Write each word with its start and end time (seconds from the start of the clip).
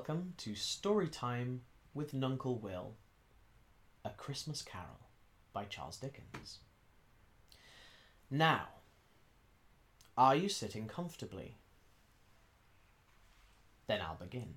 Welcome 0.00 0.32
to 0.38 0.54
Story 0.54 1.08
Time 1.08 1.60
with 1.92 2.14
Nuncle 2.14 2.56
Will, 2.56 2.94
A 4.02 4.08
Christmas 4.08 4.62
Carol 4.62 5.10
by 5.52 5.64
Charles 5.64 5.98
Dickens. 5.98 6.60
Now, 8.30 8.68
are 10.16 10.34
you 10.34 10.48
sitting 10.48 10.88
comfortably? 10.88 11.58
Then 13.88 14.00
I'll 14.00 14.14
begin. 14.14 14.54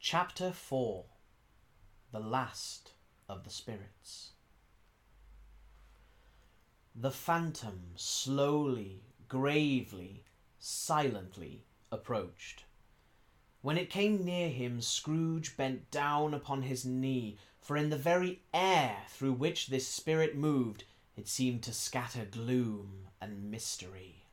Chapter 0.00 0.52
4 0.52 1.04
The 2.12 2.20
Last 2.20 2.92
of 3.28 3.44
the 3.44 3.50
Spirits. 3.50 4.30
The 6.94 7.10
phantom 7.10 7.90
slowly, 7.94 9.02
gravely, 9.28 10.22
silently 10.66 11.64
approached. 11.92 12.64
When 13.62 13.78
it 13.78 13.88
came 13.88 14.24
near 14.24 14.48
him, 14.48 14.80
Scrooge 14.80 15.56
bent 15.56 15.90
down 15.92 16.34
upon 16.34 16.62
his 16.62 16.84
knee, 16.84 17.38
for 17.60 17.76
in 17.76 17.90
the 17.90 17.96
very 17.96 18.42
air 18.52 19.04
through 19.08 19.34
which 19.34 19.68
this 19.68 19.86
spirit 19.86 20.36
moved, 20.36 20.82
it 21.16 21.28
seemed 21.28 21.62
to 21.62 21.72
scatter 21.72 22.24
gloom 22.24 23.06
and 23.20 23.48
mystery. 23.48 24.24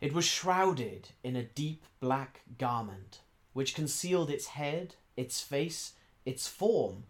It 0.00 0.12
was 0.12 0.24
shrouded 0.24 1.10
in 1.22 1.36
a 1.36 1.44
deep 1.44 1.84
black 2.00 2.40
garment, 2.58 3.20
which 3.52 3.74
concealed 3.74 4.30
its 4.30 4.46
head, 4.46 4.96
its 5.16 5.40
face, 5.40 5.92
its 6.24 6.48
form, 6.48 7.04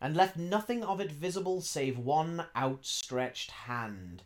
and 0.00 0.16
left 0.16 0.36
nothing 0.36 0.82
of 0.82 1.00
it 1.00 1.12
visible 1.12 1.60
save 1.60 1.98
one 1.98 2.46
outstretched 2.56 3.52
hand. 3.52 4.24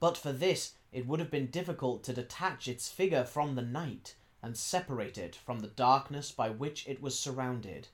But 0.00 0.16
for 0.16 0.32
this, 0.32 0.74
it 0.92 1.06
would 1.06 1.20
have 1.20 1.30
been 1.30 1.50
difficult 1.50 2.02
to 2.04 2.12
detach 2.12 2.68
its 2.68 2.88
figure 2.88 3.24
from 3.24 3.54
the 3.54 3.62
night 3.62 4.14
and 4.42 4.56
separate 4.56 5.18
it 5.18 5.34
from 5.34 5.60
the 5.60 5.68
darkness 5.68 6.30
by 6.30 6.48
which 6.48 6.86
it 6.88 7.02
was 7.02 7.18
surrounded. 7.18 7.88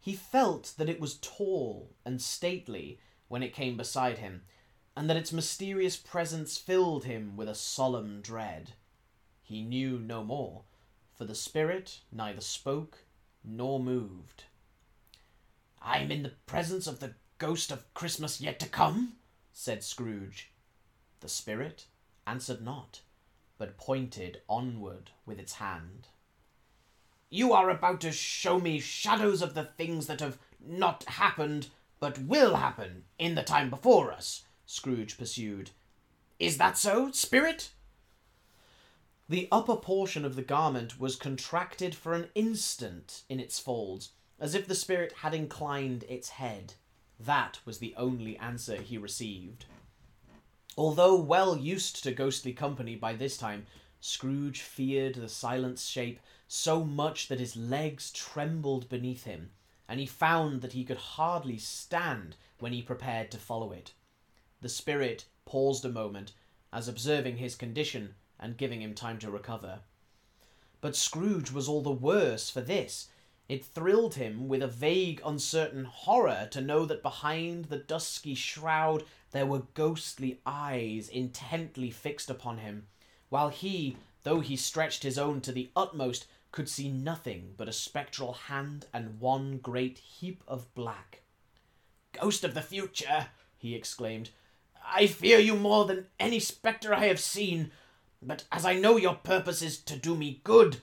He 0.00 0.14
felt 0.14 0.74
that 0.76 0.88
it 0.88 1.00
was 1.00 1.18
tall 1.18 1.90
and 2.04 2.20
stately 2.20 2.98
when 3.28 3.42
it 3.42 3.54
came 3.54 3.76
beside 3.76 4.18
him, 4.18 4.42
and 4.96 5.08
that 5.08 5.16
its 5.16 5.32
mysterious 5.32 5.96
presence 5.96 6.58
filled 6.58 7.04
him 7.04 7.36
with 7.36 7.48
a 7.48 7.54
solemn 7.54 8.20
dread. 8.20 8.72
He 9.42 9.62
knew 9.62 9.98
no 9.98 10.22
more, 10.22 10.62
for 11.12 11.24
the 11.24 11.34
spirit 11.34 12.00
neither 12.12 12.40
spoke 12.40 13.04
nor 13.42 13.80
moved. 13.80 14.44
I 15.80 15.98
am 15.98 16.10
in 16.10 16.22
the 16.22 16.32
presence 16.46 16.86
of 16.86 17.00
the 17.00 17.14
ghost 17.38 17.70
of 17.70 17.92
Christmas 17.92 18.40
yet 18.40 18.58
to 18.60 18.68
come, 18.68 19.14
said 19.52 19.84
Scrooge. 19.84 20.50
The 21.24 21.30
spirit 21.30 21.86
answered 22.26 22.60
not, 22.60 23.00
but 23.56 23.78
pointed 23.78 24.42
onward 24.46 25.12
with 25.24 25.38
its 25.38 25.54
hand. 25.54 26.08
You 27.30 27.54
are 27.54 27.70
about 27.70 28.02
to 28.02 28.12
show 28.12 28.60
me 28.60 28.78
shadows 28.78 29.40
of 29.40 29.54
the 29.54 29.64
things 29.64 30.06
that 30.06 30.20
have 30.20 30.36
not 30.60 31.04
happened, 31.04 31.68
but 31.98 32.18
will 32.18 32.56
happen 32.56 33.04
in 33.18 33.36
the 33.36 33.42
time 33.42 33.70
before 33.70 34.12
us, 34.12 34.44
Scrooge 34.66 35.16
pursued. 35.16 35.70
Is 36.38 36.58
that 36.58 36.76
so, 36.76 37.10
spirit? 37.10 37.70
The 39.26 39.48
upper 39.50 39.76
portion 39.76 40.26
of 40.26 40.36
the 40.36 40.42
garment 40.42 41.00
was 41.00 41.16
contracted 41.16 41.94
for 41.94 42.12
an 42.12 42.28
instant 42.34 43.22
in 43.30 43.40
its 43.40 43.58
folds, 43.58 44.10
as 44.38 44.54
if 44.54 44.68
the 44.68 44.74
spirit 44.74 45.12
had 45.22 45.32
inclined 45.32 46.04
its 46.06 46.28
head. 46.28 46.74
That 47.18 47.60
was 47.64 47.78
the 47.78 47.94
only 47.96 48.36
answer 48.36 48.76
he 48.76 48.98
received. 48.98 49.64
Although 50.76 51.16
well 51.16 51.56
used 51.56 52.02
to 52.02 52.12
ghostly 52.12 52.52
company 52.52 52.96
by 52.96 53.14
this 53.14 53.36
time, 53.36 53.66
Scrooge 54.00 54.60
feared 54.60 55.14
the 55.14 55.28
silent 55.28 55.78
shape 55.78 56.20
so 56.48 56.84
much 56.84 57.28
that 57.28 57.40
his 57.40 57.56
legs 57.56 58.10
trembled 58.10 58.88
beneath 58.88 59.24
him, 59.24 59.50
and 59.88 60.00
he 60.00 60.06
found 60.06 60.62
that 60.62 60.72
he 60.72 60.84
could 60.84 60.96
hardly 60.96 61.58
stand 61.58 62.36
when 62.58 62.72
he 62.72 62.82
prepared 62.82 63.30
to 63.30 63.38
follow 63.38 63.72
it. 63.72 63.92
The 64.60 64.68
spirit 64.68 65.26
paused 65.44 65.84
a 65.84 65.88
moment, 65.88 66.32
as 66.72 66.88
observing 66.88 67.36
his 67.36 67.54
condition 67.54 68.14
and 68.40 68.56
giving 68.56 68.82
him 68.82 68.94
time 68.94 69.18
to 69.18 69.30
recover. 69.30 69.80
But 70.80 70.96
Scrooge 70.96 71.52
was 71.52 71.68
all 71.68 71.82
the 71.82 71.90
worse 71.90 72.50
for 72.50 72.60
this. 72.60 73.08
It 73.48 73.64
thrilled 73.64 74.16
him 74.16 74.48
with 74.48 74.62
a 74.62 74.66
vague, 74.66 75.20
uncertain 75.24 75.84
horror 75.84 76.48
to 76.50 76.60
know 76.60 76.84
that 76.86 77.02
behind 77.02 77.66
the 77.66 77.78
dusky 77.78 78.34
shroud 78.34 79.04
there 79.34 79.44
were 79.44 79.64
ghostly 79.74 80.40
eyes 80.46 81.08
intently 81.08 81.90
fixed 81.90 82.30
upon 82.30 82.58
him, 82.58 82.86
while 83.30 83.48
he, 83.48 83.96
though 84.22 84.38
he 84.38 84.54
stretched 84.54 85.02
his 85.02 85.18
own 85.18 85.40
to 85.40 85.50
the 85.50 85.68
utmost, 85.74 86.28
could 86.52 86.68
see 86.68 86.88
nothing 86.88 87.52
but 87.56 87.68
a 87.68 87.72
spectral 87.72 88.32
hand 88.32 88.86
and 88.94 89.18
one 89.18 89.58
great 89.58 89.98
heap 89.98 90.44
of 90.46 90.72
black. 90.76 91.22
Ghost 92.12 92.44
of 92.44 92.54
the 92.54 92.62
future, 92.62 93.26
he 93.58 93.74
exclaimed, 93.74 94.30
I 94.86 95.08
fear 95.08 95.40
you 95.40 95.56
more 95.56 95.84
than 95.84 96.06
any 96.20 96.38
spectre 96.38 96.94
I 96.94 97.06
have 97.06 97.18
seen, 97.18 97.72
but 98.22 98.44
as 98.52 98.64
I 98.64 98.74
know 98.74 98.96
your 98.98 99.16
purpose 99.16 99.62
is 99.62 99.78
to 99.78 99.96
do 99.96 100.14
me 100.14 100.42
good, 100.44 100.76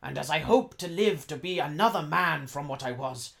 and 0.00 0.16
as 0.16 0.30
I 0.30 0.38
hope 0.38 0.76
to 0.76 0.86
live 0.86 1.26
to 1.26 1.36
be 1.36 1.58
another 1.58 2.02
man 2.02 2.46
from 2.46 2.68
what 2.68 2.84
I 2.84 2.92
was, 2.92 3.32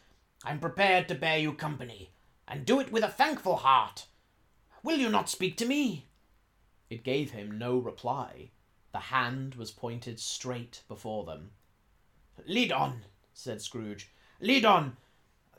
I'm 0.44 0.58
prepared 0.58 1.06
to 1.06 1.14
bear 1.14 1.38
you 1.38 1.52
company, 1.52 2.10
and 2.48 2.66
do 2.66 2.80
it 2.80 2.90
with 2.90 3.04
a 3.04 3.08
thankful 3.08 3.58
heart. 3.58 4.06
Will 4.82 4.98
you 4.98 5.08
not 5.08 5.28
speak 5.28 5.56
to 5.58 5.66
me? 5.66 6.06
It 6.90 7.04
gave 7.04 7.32
him 7.32 7.58
no 7.58 7.78
reply. 7.78 8.50
The 8.92 8.98
hand 8.98 9.56
was 9.56 9.70
pointed 9.70 10.20
straight 10.20 10.82
before 10.88 11.24
them. 11.24 11.50
Lead 12.46 12.72
on, 12.72 13.02
said 13.34 13.60
Scrooge. 13.60 14.10
Lead 14.40 14.64
on. 14.64 14.96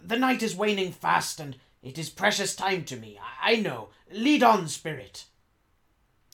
The 0.02 0.18
night 0.18 0.42
is 0.42 0.56
waning 0.56 0.92
fast, 0.92 1.40
and 1.40 1.58
it 1.82 1.98
is 1.98 2.10
precious 2.10 2.56
time 2.56 2.86
to 2.86 2.96
me. 2.96 3.20
I 3.42 3.56
know. 3.56 3.90
Lead 4.12 4.44
on, 4.44 4.68
spirit. 4.68 5.26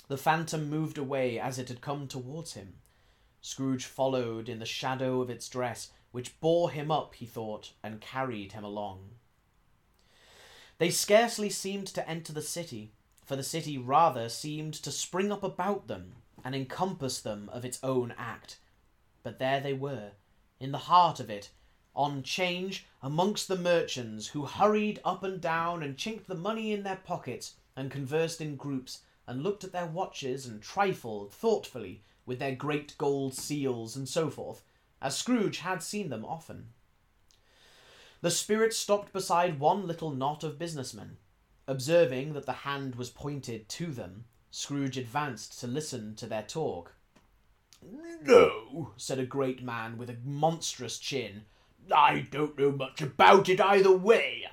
The 0.08 0.18
phantom 0.18 0.70
moved 0.70 0.98
away 0.98 1.40
as 1.40 1.58
it 1.58 1.70
had 1.70 1.82
come 1.82 2.08
towards 2.08 2.54
him. 2.54 2.76
Scrooge 3.42 3.86
followed 3.86 4.48
in 4.48 4.60
the 4.60 4.66
shadow 4.66 5.22
of 5.22 5.30
its 5.30 5.50
dress, 5.50 5.92
which 6.12 6.40
bore 6.40 6.72
him 6.72 6.92
up, 6.92 7.16
he 7.16 7.26
thought, 7.26 7.72
and 7.82 8.00
carried 8.00 8.52
him 8.52 8.64
along. 8.64 9.16
They 10.84 10.90
scarcely 10.90 11.50
seemed 11.50 11.88
to 11.88 12.10
enter 12.10 12.34
the 12.34 12.42
city, 12.42 12.92
for 13.24 13.38
the 13.38 13.42
city 13.42 13.78
rather 13.78 14.28
seemed 14.28 14.74
to 14.74 14.92
spring 14.92 15.32
up 15.32 15.42
about 15.42 15.88
them 15.88 16.16
and 16.44 16.54
encompass 16.54 17.22
them 17.22 17.48
of 17.54 17.64
its 17.64 17.80
own 17.82 18.14
act. 18.18 18.60
But 19.24 19.40
there 19.40 19.62
they 19.62 19.72
were, 19.72 20.12
in 20.60 20.74
the 20.74 20.90
heart 20.90 21.22
of 21.22 21.30
it, 21.30 21.52
on 21.96 22.22
change 22.22 22.86
amongst 23.02 23.48
the 23.48 23.56
merchants 23.56 24.28
who 24.28 24.46
hurried 24.46 25.00
up 25.06 25.24
and 25.24 25.40
down 25.40 25.84
and 25.84 25.98
chinked 25.98 26.28
the 26.28 26.36
money 26.36 26.74
in 26.74 26.84
their 26.84 26.98
pockets 26.98 27.54
and 27.78 27.90
conversed 27.90 28.42
in 28.42 28.58
groups 28.58 29.04
and 29.26 29.42
looked 29.42 29.64
at 29.64 29.72
their 29.72 29.88
watches 29.88 30.46
and 30.46 30.62
trifled 30.62 31.32
thoughtfully 31.32 32.04
with 32.26 32.40
their 32.40 32.56
great 32.56 32.98
gold 32.98 33.34
seals 33.34 33.96
and 33.96 34.10
so 34.10 34.30
forth, 34.30 34.66
as 35.02 35.16
Scrooge 35.16 35.60
had 35.60 35.82
seen 35.82 36.10
them 36.10 36.26
often. 36.26 36.74
The 38.24 38.32
spirit 38.32 38.74
stopped 38.74 39.12
beside 39.12 39.60
one 39.60 39.86
little 39.86 40.10
knot 40.10 40.46
of 40.46 40.58
businessmen. 40.58 41.18
Observing 41.68 42.32
that 42.32 42.46
the 42.46 42.54
hand 42.54 42.96
was 42.96 43.10
pointed 43.10 43.68
to 43.68 43.88
them, 43.88 44.24
Scrooge 44.50 44.98
advanced 44.98 45.60
to 45.60 45.68
listen 45.68 46.16
to 46.16 46.26
their 46.26 46.44
talk. 46.44 46.94
No, 48.22 48.94
said 48.96 49.20
a 49.20 49.26
great 49.26 49.62
man 49.62 49.98
with 49.98 50.10
a 50.10 50.16
monstrous 50.24 51.00
chin. 51.00 51.44
I 51.94 52.26
don't 52.32 52.58
know 52.58 52.72
much 52.72 53.02
about 53.02 53.50
it 53.50 53.60
either 53.60 53.92
way. 53.92 54.46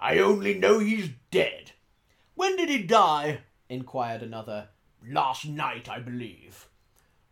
I, 0.00 0.14
I 0.14 0.20
only 0.20 0.54
know 0.54 0.78
he's 0.78 1.10
dead. 1.30 1.72
When 2.34 2.56
did 2.56 2.70
he 2.70 2.82
die? 2.82 3.40
inquired 3.68 4.22
another. 4.22 4.68
Last 5.06 5.46
night, 5.46 5.86
I 5.86 5.98
believe. 5.98 6.66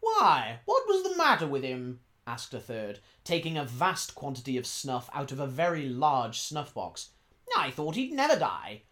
Why, 0.00 0.58
what 0.66 0.86
was 0.86 1.04
the 1.04 1.16
matter 1.16 1.46
with 1.46 1.62
him? 1.62 2.00
Asked 2.26 2.54
a 2.54 2.60
third, 2.60 3.00
taking 3.24 3.56
a 3.56 3.64
vast 3.64 4.14
quantity 4.14 4.56
of 4.56 4.66
snuff 4.66 5.08
out 5.12 5.32
of 5.32 5.40
a 5.40 5.46
very 5.46 5.88
large 5.88 6.38
snuff 6.38 6.74
box. 6.74 7.10
I 7.56 7.70
thought 7.70 7.94
he'd 7.94 8.12
never 8.12 8.38
die. 8.38 8.82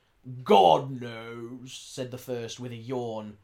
God 0.42 1.00
knows, 1.00 1.72
said 1.72 2.10
the 2.10 2.18
first 2.18 2.58
with 2.58 2.72
a 2.72 2.76
yawn. 2.76 3.36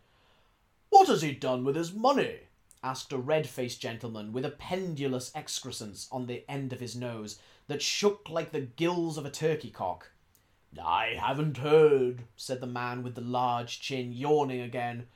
What 0.89 1.09
has 1.09 1.23
he 1.23 1.33
done 1.33 1.65
with 1.65 1.77
his 1.77 1.93
money? 1.93 2.41
asked 2.83 3.13
a 3.13 3.19
red 3.19 3.47
faced 3.47 3.81
gentleman 3.81 4.33
with 4.33 4.45
a 4.45 4.51
pendulous 4.51 5.31
excrescence 5.35 6.09
on 6.11 6.27
the 6.27 6.45
end 6.49 6.73
of 6.73 6.81
his 6.81 6.97
nose 6.97 7.39
that 7.67 7.83
shook 7.83 8.29
like 8.31 8.53
the 8.53 8.61
gills 8.61 9.19
of 9.19 9.27
a 9.27 9.31
turkey 9.31 9.71
cock. 9.71 10.11
I 10.83 11.17
haven't 11.21 11.59
heard, 11.59 12.25
said 12.37 12.61
the 12.61 12.67
man 12.67 13.03
with 13.03 13.15
the 13.15 13.21
large 13.21 13.81
chin, 13.81 14.13
yawning 14.13 14.61
again. 14.61 15.09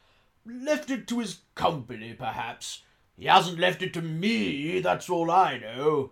Left 0.44 0.90
it 0.90 1.08
to 1.08 1.20
his 1.20 1.40
company, 1.54 2.12
perhaps. 2.12 2.82
He 3.16 3.26
hasn't 3.26 3.60
left 3.60 3.82
it 3.82 3.94
to 3.94 4.02
me, 4.02 4.80
that's 4.80 5.08
all 5.08 5.30
I 5.30 5.58
know. 5.58 6.10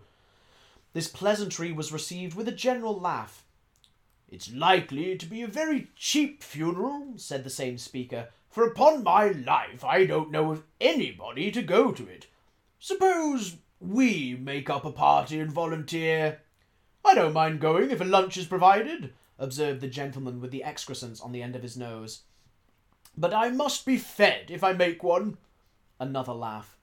This 0.93 1.07
pleasantry 1.07 1.71
was 1.71 1.91
received 1.91 2.35
with 2.35 2.47
a 2.47 2.51
general 2.51 2.99
laugh. 2.99 3.43
It's 4.29 4.51
likely 4.51 5.17
to 5.17 5.25
be 5.25 5.41
a 5.41 5.47
very 5.47 5.89
cheap 5.95 6.41
funeral, 6.41 7.13
said 7.17 7.43
the 7.43 7.49
same 7.49 7.77
speaker, 7.77 8.29
for 8.49 8.65
upon 8.65 9.03
my 9.03 9.27
life 9.29 9.83
I 9.83 10.05
don't 10.05 10.31
know 10.31 10.51
of 10.51 10.63
anybody 10.79 11.51
to 11.51 11.61
go 11.61 11.91
to 11.91 12.07
it. 12.07 12.27
Suppose 12.79 13.57
we 13.79 14.35
make 14.39 14.69
up 14.69 14.85
a 14.85 14.91
party 14.91 15.39
and 15.39 15.51
volunteer. 15.51 16.39
I 17.03 17.15
don't 17.15 17.33
mind 17.33 17.59
going 17.59 17.91
if 17.91 18.01
a 18.01 18.05
lunch 18.05 18.37
is 18.37 18.45
provided, 18.45 19.13
observed 19.37 19.81
the 19.81 19.87
gentleman 19.87 20.39
with 20.39 20.51
the 20.51 20.63
excrescence 20.63 21.19
on 21.19 21.31
the 21.31 21.43
end 21.43 21.55
of 21.55 21.63
his 21.63 21.75
nose. 21.75 22.21
But 23.17 23.33
I 23.33 23.49
must 23.49 23.85
be 23.85 23.97
fed 23.97 24.45
if 24.49 24.63
I 24.63 24.73
make 24.73 25.03
one. 25.03 25.37
Another 25.99 26.33
laugh. 26.33 26.77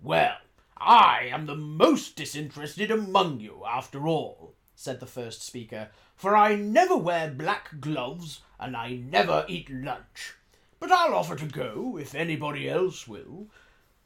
Well, 0.00 0.38
I 0.76 1.28
am 1.32 1.46
the 1.46 1.56
most 1.56 2.14
disinterested 2.14 2.88
among 2.92 3.40
you, 3.40 3.64
after 3.66 4.06
all, 4.06 4.54
said 4.76 5.00
the 5.00 5.06
first 5.06 5.42
speaker, 5.42 5.88
for 6.14 6.36
I 6.36 6.54
never 6.54 6.96
wear 6.96 7.28
black 7.32 7.80
gloves 7.80 8.40
and 8.60 8.76
I 8.76 8.92
never 8.92 9.44
eat 9.48 9.68
lunch. 9.68 10.34
But 10.78 10.92
I'll 10.92 11.14
offer 11.14 11.34
to 11.34 11.46
go 11.46 11.98
if 11.98 12.14
anybody 12.14 12.68
else 12.68 13.08
will. 13.08 13.48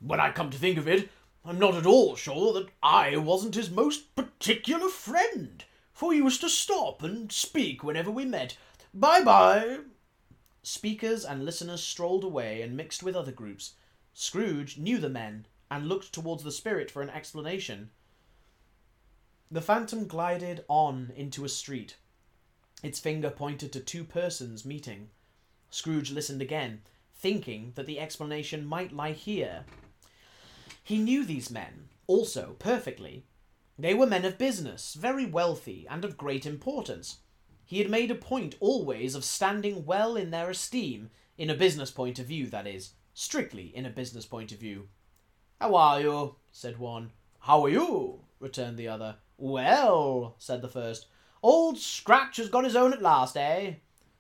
When 0.01 0.19
I 0.19 0.33
come 0.33 0.49
to 0.51 0.59
think 0.59 0.79
of 0.79 0.89
it, 0.89 1.11
I'm 1.45 1.59
not 1.59 1.75
at 1.75 1.85
all 1.85 2.17
sure 2.17 2.55
that 2.55 2.71
I 2.83 3.19
wasn't 3.19 3.55
his 3.55 3.71
most 3.71 4.17
particular 4.17 4.89
friend, 4.89 5.63
for 5.93 6.13
he 6.13 6.21
used 6.21 6.41
to 6.41 6.49
stop 6.49 7.03
and 7.03 7.31
speak 7.31 7.85
whenever 7.85 8.11
we 8.11 8.25
met. 8.25 8.57
Bye 8.95 9.23
bye. 9.23 9.81
Speakers 10.63 11.27
and 11.27 11.45
listeners 11.45 11.83
strolled 11.83 12.25
away 12.25 12.63
and 12.63 12.79
mixed 12.79 13.03
with 13.03 13.15
other 13.15 13.33
groups. 13.33 13.75
Scrooge 14.15 14.79
knew 14.79 14.97
the 14.99 15.11
men 15.11 15.45
and 15.73 15.89
looked 15.89 16.13
towards 16.13 16.45
the 16.45 16.53
spirit 16.53 16.91
for 16.91 17.01
an 17.01 17.09
explanation. 17.09 17.89
The 19.51 19.63
phantom 19.63 20.07
glided 20.07 20.67
on 20.69 21.13
into 21.17 21.47
a 21.47 21.49
street. 21.49 21.97
Its 22.83 23.01
finger 23.01 23.31
pointed 23.31 23.73
to 23.73 23.81
two 23.81 24.05
persons 24.05 24.67
meeting. 24.67 25.09
Scrooge 25.71 26.11
listened 26.11 26.43
again, 26.43 26.83
thinking 27.15 27.73
that 27.77 27.87
the 27.87 27.99
explanation 27.99 28.67
might 28.67 28.93
lie 28.93 29.13
here. 29.13 29.65
He 30.85 30.99
knew 30.99 31.25
these 31.25 31.51
men, 31.51 31.89
also, 32.07 32.55
perfectly. 32.59 33.25
They 33.79 33.95
were 33.95 34.07
men 34.07 34.27
of 34.27 34.37
business, 34.37 34.93
very 34.93 35.25
wealthy, 35.25 35.87
and 35.89 36.05
of 36.05 36.19
great 36.19 36.45
importance. 36.45 37.21
He 37.65 37.79
had 37.79 37.89
made 37.89 38.11
a 38.11 38.15
point 38.15 38.57
always 38.61 39.15
of 39.15 39.25
standing 39.25 39.87
well 39.87 40.17
in 40.17 40.33
their 40.33 40.51
esteem, 40.51 41.09
in 41.39 41.49
a 41.49 41.55
business 41.55 41.91
point 41.91 42.19
of 42.19 42.27
view, 42.27 42.49
that 42.49 42.67
is, 42.67 42.93
strictly 43.15 43.75
in 43.75 43.87
a 43.87 43.91
business 43.91 44.27
point 44.27 44.53
of 44.53 44.59
view. 44.59 44.89
How 45.63 45.77
are 45.77 46.01
you? 46.01 46.35
said 46.51 46.81
one. 46.81 47.13
How 47.39 47.65
are 47.65 47.69
you? 47.69 48.25
returned 48.41 48.77
the 48.77 48.89
other. 48.89 49.19
Well, 49.39 50.35
said 50.41 50.61
the 50.61 50.67
first. 50.67 51.07
Old 51.41 51.79
Scratch 51.79 52.39
has 52.39 52.49
got 52.49 52.65
his 52.65 52.75
own 52.75 52.93
at 52.93 53.01
last, 53.01 53.37
eh? 53.37 53.75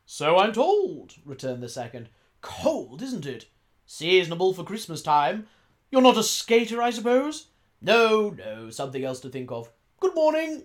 So 0.06 0.38
I'm 0.38 0.52
told, 0.52 1.16
returned 1.24 1.60
the 1.60 1.68
second. 1.68 2.10
Cold, 2.42 3.02
isn't 3.02 3.26
it? 3.26 3.46
Seasonable 3.86 4.54
for 4.54 4.62
Christmas 4.62 5.02
time. 5.02 5.48
You're 5.90 6.00
not 6.00 6.16
a 6.16 6.22
skater, 6.22 6.80
I 6.80 6.90
suppose? 6.90 7.48
No, 7.80 8.30
no, 8.30 8.70
something 8.70 9.02
else 9.02 9.18
to 9.22 9.28
think 9.28 9.50
of. 9.50 9.68
Good 9.98 10.14
morning. 10.14 10.62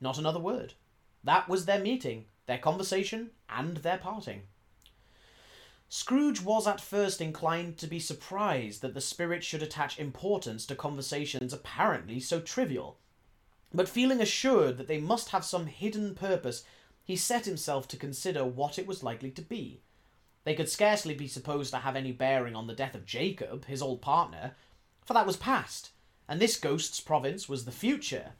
Not 0.00 0.18
another 0.18 0.40
word. 0.40 0.74
That 1.22 1.48
was 1.48 1.66
their 1.66 1.78
meeting, 1.78 2.24
their 2.46 2.58
conversation, 2.58 3.30
and 3.48 3.76
their 3.76 3.98
parting. 3.98 4.42
Scrooge 5.96 6.40
was 6.40 6.66
at 6.66 6.80
first 6.80 7.20
inclined 7.20 7.78
to 7.78 7.86
be 7.86 8.00
surprised 8.00 8.82
that 8.82 8.94
the 8.94 9.00
spirit 9.00 9.44
should 9.44 9.62
attach 9.62 9.96
importance 9.96 10.66
to 10.66 10.74
conversations 10.74 11.52
apparently 11.52 12.18
so 12.18 12.40
trivial. 12.40 12.98
But 13.72 13.88
feeling 13.88 14.20
assured 14.20 14.76
that 14.76 14.88
they 14.88 14.98
must 14.98 15.28
have 15.28 15.44
some 15.44 15.66
hidden 15.66 16.16
purpose, 16.16 16.64
he 17.04 17.14
set 17.14 17.44
himself 17.44 17.86
to 17.86 17.96
consider 17.96 18.44
what 18.44 18.76
it 18.76 18.88
was 18.88 19.04
likely 19.04 19.30
to 19.30 19.40
be. 19.40 19.82
They 20.42 20.56
could 20.56 20.68
scarcely 20.68 21.14
be 21.14 21.28
supposed 21.28 21.70
to 21.70 21.78
have 21.78 21.94
any 21.94 22.10
bearing 22.10 22.56
on 22.56 22.66
the 22.66 22.74
death 22.74 22.96
of 22.96 23.06
Jacob, 23.06 23.66
his 23.66 23.80
old 23.80 24.02
partner, 24.02 24.56
for 25.04 25.14
that 25.14 25.28
was 25.28 25.36
past, 25.36 25.90
and 26.28 26.40
this 26.40 26.56
ghost's 26.56 26.98
province 26.98 27.48
was 27.48 27.66
the 27.66 27.70
future. 27.70 28.32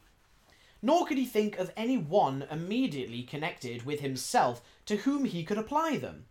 Nor 0.83 1.07
could 1.07 1.19
he 1.19 1.25
think 1.25 1.57
of 1.61 1.71
any 1.77 1.99
one 1.99 2.49
immediately 2.51 3.23
connected 3.23 3.87
with 3.87 4.01
himself 4.01 4.61
to 4.87 4.97
whom 4.97 5.25
he 5.25 5.45
could 5.45 5.57
apply 5.57 5.99
them. 5.99 6.27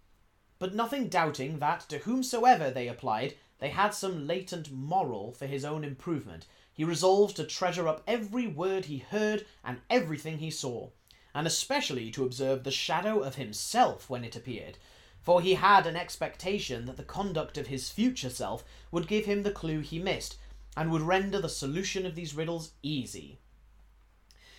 But 0.63 0.73
nothing 0.73 1.09
doubting 1.09 1.59
that 1.59 1.81
to 1.89 1.97
whomsoever 1.97 2.71
they 2.71 2.87
applied, 2.87 3.35
they 3.59 3.71
had 3.71 3.93
some 3.93 4.25
latent 4.25 4.71
moral 4.71 5.33
for 5.33 5.45
his 5.45 5.65
own 5.65 5.83
improvement, 5.83 6.45
he 6.71 6.85
resolved 6.85 7.35
to 7.35 7.43
treasure 7.43 7.85
up 7.85 8.01
every 8.07 8.47
word 8.47 8.85
he 8.85 8.99
heard 8.99 9.45
and 9.61 9.81
everything 9.89 10.37
he 10.37 10.49
saw 10.49 10.91
and 11.35 11.45
especially 11.45 12.09
to 12.11 12.23
observe 12.23 12.63
the 12.63 12.71
shadow 12.71 13.19
of 13.19 13.35
himself 13.35 14.09
when 14.09 14.23
it 14.23 14.37
appeared, 14.37 14.77
for 15.21 15.41
he 15.41 15.55
had 15.55 15.85
an 15.85 15.97
expectation 15.97 16.85
that 16.85 16.95
the 16.95 17.03
conduct 17.03 17.57
of 17.57 17.67
his 17.67 17.89
future 17.89 18.29
self 18.29 18.63
would 18.89 19.05
give 19.05 19.25
him 19.25 19.43
the 19.43 19.51
clue 19.51 19.81
he 19.81 19.99
missed, 19.99 20.37
and 20.77 20.89
would 20.89 21.01
render 21.01 21.41
the 21.41 21.49
solution 21.49 22.05
of 22.05 22.15
these 22.15 22.35
riddles 22.35 22.71
easy. 22.81 23.37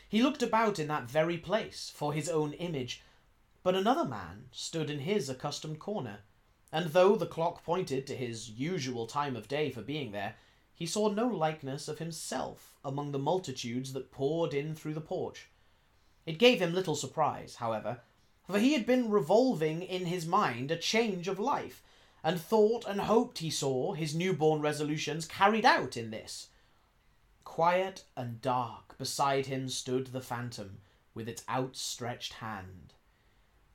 He 0.07 0.23
looked 0.23 0.43
about 0.43 0.79
in 0.79 0.89
that 0.89 1.09
very 1.09 1.39
place 1.39 1.91
for 1.95 2.13
his 2.13 2.29
own 2.29 2.53
image, 2.53 3.03
but 3.65 3.75
another 3.75 4.05
man 4.05 4.45
stood 4.53 4.91
in 4.91 5.01
his 5.01 5.31
accustomed 5.31 5.79
corner, 5.79 6.19
and 6.71 6.91
though 6.91 7.17
the 7.17 7.27
clock 7.27 7.65
pointed 7.65 8.07
to 8.07 8.15
his 8.15 8.51
usual 8.51 9.07
time 9.07 9.35
of 9.35 9.49
day 9.49 9.71
for 9.71 9.81
being 9.81 10.13
there, 10.13 10.37
he 10.75 10.85
saw 10.85 11.09
no 11.09 11.27
likeness 11.27 11.89
of 11.89 11.99
himself 11.99 12.75
among 12.85 13.11
the 13.11 13.19
multitudes 13.19 13.95
that 13.95 14.13
poured 14.13 14.53
in 14.53 14.75
through 14.75 14.93
the 14.93 15.01
porch. 15.01 15.49
It 16.27 16.39
gave 16.39 16.61
him 16.61 16.75
little 16.75 16.95
surprise, 16.95 17.57
however, 17.57 18.01
for 18.47 18.59
he 18.59 18.75
had 18.75 18.85
been 18.85 19.11
revolving 19.11 19.83
in 19.83 20.05
his 20.05 20.27
mind 20.27 20.71
a 20.71 20.77
change 20.77 21.27
of 21.27 21.39
life, 21.39 21.83
and 22.23 22.39
thought 22.39 22.85
and 22.87 23.01
hoped 23.01 23.39
he 23.39 23.51
saw 23.51 23.95
his 23.95 24.15
newborn 24.15 24.61
resolutions 24.61 25.27
carried 25.27 25.65
out 25.65 25.97
in 25.97 26.11
this. 26.11 26.49
Quiet 27.45 28.05
and 28.15 28.43
dark 28.43 28.99
beside 28.99 29.47
him 29.47 29.71
stood 29.71 30.09
the 30.09 30.21
phantom, 30.21 30.81
with 31.15 31.31
its 31.31 31.45
outstretched 31.49 32.35
hand. 32.35 32.93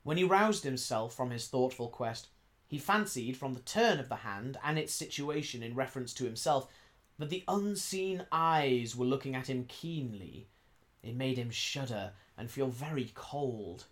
When 0.02 0.16
he 0.16 0.24
roused 0.24 0.64
himself 0.64 1.14
from 1.14 1.30
his 1.30 1.48
thoughtful 1.48 1.88
quest, 1.88 2.28
he 2.66 2.78
fancied 2.78 3.36
from 3.36 3.54
the 3.54 3.60
turn 3.60 3.98
of 3.98 4.08
the 4.08 4.16
hand 4.16 4.56
and 4.64 4.78
its 4.78 4.94
situation 4.94 5.62
in 5.62 5.74
reference 5.74 6.14
to 6.14 6.24
himself 6.24 6.68
that 7.18 7.28
the 7.28 7.44
unseen 7.48 8.26
eyes 8.32 8.96
were 8.96 9.04
looking 9.04 9.34
at 9.34 9.48
him 9.48 9.66
keenly. 9.66 10.48
It 11.02 11.14
made 11.16 11.36
him 11.36 11.50
shudder 11.50 12.12
and 12.38 12.50
feel 12.50 12.68
very 12.68 13.12
cold. 13.14 13.84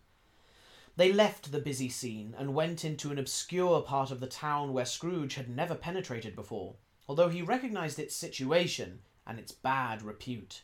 They 0.97 1.13
left 1.13 1.53
the 1.53 1.61
busy 1.61 1.89
scene 1.89 2.35
and 2.37 2.55
went 2.55 2.85
into 2.85 3.11
an 3.11 3.19
obscure 3.19 3.83
part 3.83 4.11
of 4.11 4.21
the 4.21 4.27
town 4.27 4.73
where 4.73 4.85
Scrooge 4.85 5.35
had 5.35 5.49
never 5.49 5.75
penetrated 5.75 6.35
before, 6.35 6.77
although 7.09 7.29
he 7.29 7.43
recognized 7.43 7.99
its 7.99 8.17
situation 8.17 9.01
and 9.27 9.39
its 9.39 9.53
bad 9.53 10.03
repute. 10.03 10.63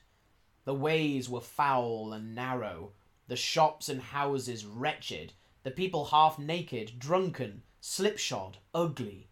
The 0.64 0.74
ways 0.74 1.28
were 1.28 1.40
foul 1.40 2.12
and 2.12 2.34
narrow, 2.34 2.92
the 3.28 3.36
shops 3.36 3.88
and 3.88 4.00
houses 4.00 4.64
wretched, 4.66 5.32
the 5.62 5.70
people 5.70 6.06
half 6.06 6.38
naked, 6.38 6.92
drunken, 6.98 7.62
slipshod, 7.80 8.58
ugly. 8.74 9.28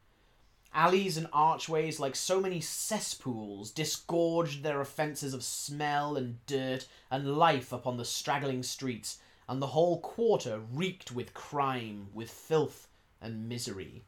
Alleys 0.74 1.18
and 1.18 1.28
archways, 1.32 2.00
like 2.00 2.16
so 2.16 2.40
many 2.40 2.60
cesspools, 2.60 3.70
disgorged 3.70 4.62
their 4.62 4.80
offences 4.80 5.34
of 5.34 5.44
smell 5.44 6.16
and 6.16 6.44
dirt 6.46 6.86
and 7.10 7.36
life 7.36 7.72
upon 7.72 7.98
the 7.98 8.04
straggling 8.04 8.62
streets, 8.62 9.18
and 9.48 9.60
the 9.60 9.68
whole 9.68 10.00
quarter 10.00 10.60
reeked 10.72 11.12
with 11.12 11.34
crime, 11.34 12.08
with 12.14 12.30
filth 12.30 12.88
and 13.20 13.48
misery. 13.48 14.02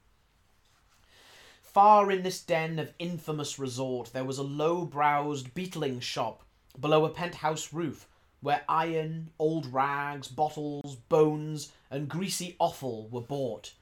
Far 1.60 2.10
in 2.10 2.22
this 2.22 2.40
den 2.40 2.78
of 2.78 2.94
infamous 2.98 3.58
resort 3.58 4.12
there 4.12 4.24
was 4.24 4.38
a 4.38 4.42
low 4.42 4.84
browsed 4.84 5.52
beetling 5.54 6.00
shop 6.00 6.44
below 6.78 7.04
a 7.04 7.10
penthouse 7.10 7.72
roof, 7.72 8.08
where 8.44 8.62
iron, 8.68 9.30
old 9.40 9.66
rags, 9.66 10.28
bottles, 10.28 10.94
bones, 11.08 11.72
and 11.90 12.08
greasy 12.08 12.54
offal 12.60 13.08
were 13.08 13.20
bought 13.20 13.72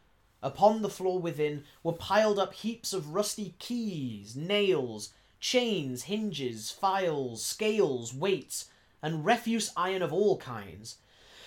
Upon 0.42 0.82
the 0.82 0.90
floor 0.90 1.20
within 1.20 1.62
were 1.84 1.92
piled 1.92 2.36
up 2.38 2.52
heaps 2.52 2.92
of 2.92 3.14
rusty 3.14 3.54
keys, 3.60 4.34
nails, 4.34 5.12
chains, 5.38 6.04
hinges, 6.04 6.70
files, 6.72 7.44
scales, 7.44 8.12
weights, 8.12 8.68
and 9.00 9.24
refuse 9.24 9.72
iron 9.76 10.02
of 10.02 10.12
all 10.12 10.36
kinds. 10.38 10.98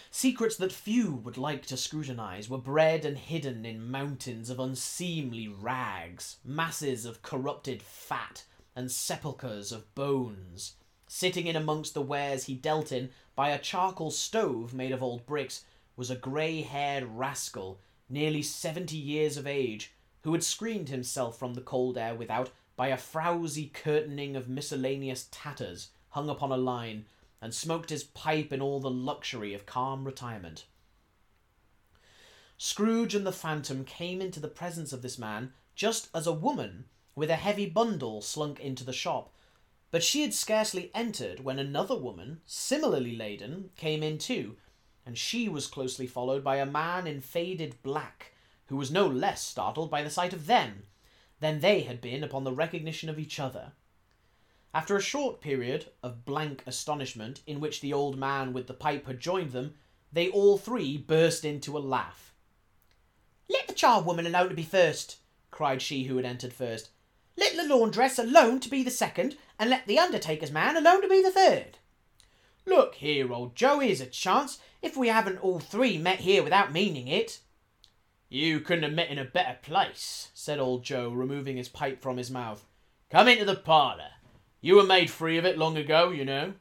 Secrets 0.10 0.56
that 0.56 0.72
few 0.72 1.14
would 1.14 1.38
like 1.38 1.66
to 1.66 1.76
scrutinize 1.76 2.50
were 2.50 2.58
bred 2.58 3.04
and 3.04 3.18
hidden 3.18 3.66
in 3.66 3.92
mountains 3.92 4.50
of 4.50 4.62
unseemly 4.62 5.50
rags, 5.50 6.38
masses 6.46 7.04
of 7.04 7.22
corrupted 7.22 7.84
fat, 7.84 8.46
and 8.78 8.90
sepulchres 8.90 9.74
of 9.74 9.94
bones. 9.94 10.76
Sitting 11.08 11.48
in 11.48 11.56
amongst 11.56 11.94
the 11.94 12.02
wares 12.02 12.46
he 12.46 12.56
dealt 12.56 12.92
in 12.92 13.12
by 13.36 13.50
a 13.50 13.60
charcoal 13.60 14.12
stove 14.12 14.74
made 14.74 14.92
of 14.92 15.04
old 15.04 15.26
bricks 15.26 15.64
was 15.96 16.10
a 16.10 16.16
grey 16.16 16.62
haired 16.62 17.04
rascal 17.04 17.80
nearly 18.10 18.42
seventy 18.42 18.98
years 18.98 19.38
of 19.38 19.48
age, 19.48 19.94
who 20.24 20.34
had 20.34 20.44
screened 20.44 20.90
himself 20.90 21.38
from 21.38 21.54
the 21.54 21.62
cold 21.62 21.98
air 21.98 22.16
without 22.16 22.52
by 22.76 22.88
a 22.88 22.98
frowsy 22.98 23.68
curtaining 23.68 24.36
of 24.36 24.50
miscellaneous 24.50 25.28
tatters 25.32 25.90
hung 26.10 26.30
upon 26.30 26.52
a 26.52 26.58
line, 26.58 27.06
and 27.42 27.54
smoked 27.54 27.90
his 27.90 28.04
pipe 28.04 28.52
in 28.52 28.62
all 28.62 28.80
the 28.80 28.90
luxury 28.90 29.54
of 29.54 29.66
calm 29.66 30.06
retirement. 30.06 30.66
Scrooge 32.58 33.14
and 33.14 33.28
the 33.28 33.32
Phantom 33.32 33.84
came 33.84 34.22
into 34.22 34.40
the 34.40 34.48
presence 34.48 34.94
of 34.94 35.02
this 35.02 35.20
man 35.20 35.54
just 35.76 36.10
as 36.16 36.26
a 36.26 36.34
woman 36.34 36.86
with 37.14 37.30
a 37.30 37.36
heavy 37.36 37.66
bundle 37.66 38.22
slunk 38.22 38.60
into 38.60 38.84
the 38.84 38.94
shop. 38.94 39.32
But 39.92 40.04
she 40.04 40.22
had 40.22 40.34
scarcely 40.34 40.92
entered 40.94 41.42
when 41.44 41.60
another 41.60 41.96
woman, 41.96 42.42
similarly 42.46 43.16
laden, 43.16 43.70
came 43.76 44.04
in 44.04 44.18
too, 44.18 44.58
and 45.06 45.18
she 45.18 45.48
was 45.48 45.68
closely 45.68 46.08
followed 46.08 46.44
by 46.44 46.58
a 46.58 46.66
man 46.66 47.08
in 47.08 47.22
faded 47.22 47.82
black, 47.84 48.34
who 48.68 48.76
was 48.76 48.92
no 48.92 49.08
less 49.08 49.44
startled 49.44 49.92
by 49.92 50.04
the 50.04 50.10
sight 50.10 50.34
of 50.34 50.48
them 50.48 50.84
than 51.40 51.60
they 51.60 51.82
had 51.82 52.02
been 52.02 52.24
upon 52.24 52.44
the 52.44 52.52
recognition 52.52 53.10
of 53.10 53.20
each 53.20 53.40
other. 53.40 53.74
After 54.74 54.98
a 54.98 55.02
short 55.02 55.40
period 55.40 55.92
of 56.04 56.26
blank 56.26 56.64
astonishment, 56.66 57.42
in 57.48 57.60
which 57.60 57.80
the 57.80 57.94
old 57.94 58.18
man 58.18 58.52
with 58.52 58.68
the 58.68 58.74
pipe 58.74 59.08
had 59.08 59.20
joined 59.20 59.52
them, 59.52 59.76
they 60.12 60.30
all 60.30 60.58
three 60.58 60.98
burst 60.98 61.46
into 61.46 61.78
a 61.78 61.80
laugh. 61.80 62.34
Let 63.48 63.68
the 63.68 63.74
charwoman 63.74 64.26
alone 64.26 64.50
to 64.50 64.56
be 64.56 64.64
first, 64.64 65.18
cried 65.52 65.82
she 65.82 66.04
who 66.06 66.18
had 66.18 66.26
entered 66.26 66.52
first. 66.52 66.90
Let 67.38 67.56
the 67.56 67.64
laundress 67.64 68.18
alone 68.18 68.60
to 68.62 68.70
be 68.70 68.84
the 68.84 68.92
second, 68.92 69.38
and 69.60 69.70
let 69.70 69.88
the 69.88 70.00
undertaker's 70.00 70.52
man 70.52 70.78
alone 70.78 71.02
to 71.02 71.08
be 71.08 71.22
the 71.22 71.32
third. 71.32 71.78
Look 72.66 72.96
here, 72.96 73.32
old 73.32 73.56
Joe, 73.56 73.80
here's 73.80 74.02
a 74.02 74.06
chance, 74.06 74.60
if 74.82 74.98
we 74.98 75.10
haven't 75.10 75.44
all 75.44 75.60
three 75.60 75.98
met 75.98 76.22
here 76.22 76.44
without 76.44 76.72
meaning 76.72 77.08
it. 77.08 77.42
You 78.30 78.60
couldn't 78.60 78.84
have 78.84 78.94
met 78.94 79.10
in 79.10 79.20
a 79.20 79.26
better 79.26 79.58
place, 79.62 80.30
said 80.34 80.60
old 80.60 80.84
Joe, 80.84 81.10
removing 81.10 81.58
his 81.58 81.70
pipe 81.70 82.02
from 82.02 82.18
his 82.18 82.32
mouth. 82.32 82.66
Come 83.12 83.28
into 83.28 83.46
the 83.46 83.56
parlour. 83.56 84.12
You 84.62 84.78
were 84.78 84.84
made 84.84 85.12
free 85.12 85.38
of 85.38 85.46
it 85.46 85.58
long 85.58 85.78
ago, 85.78 86.10
you 86.10 86.26
know. 86.26 86.54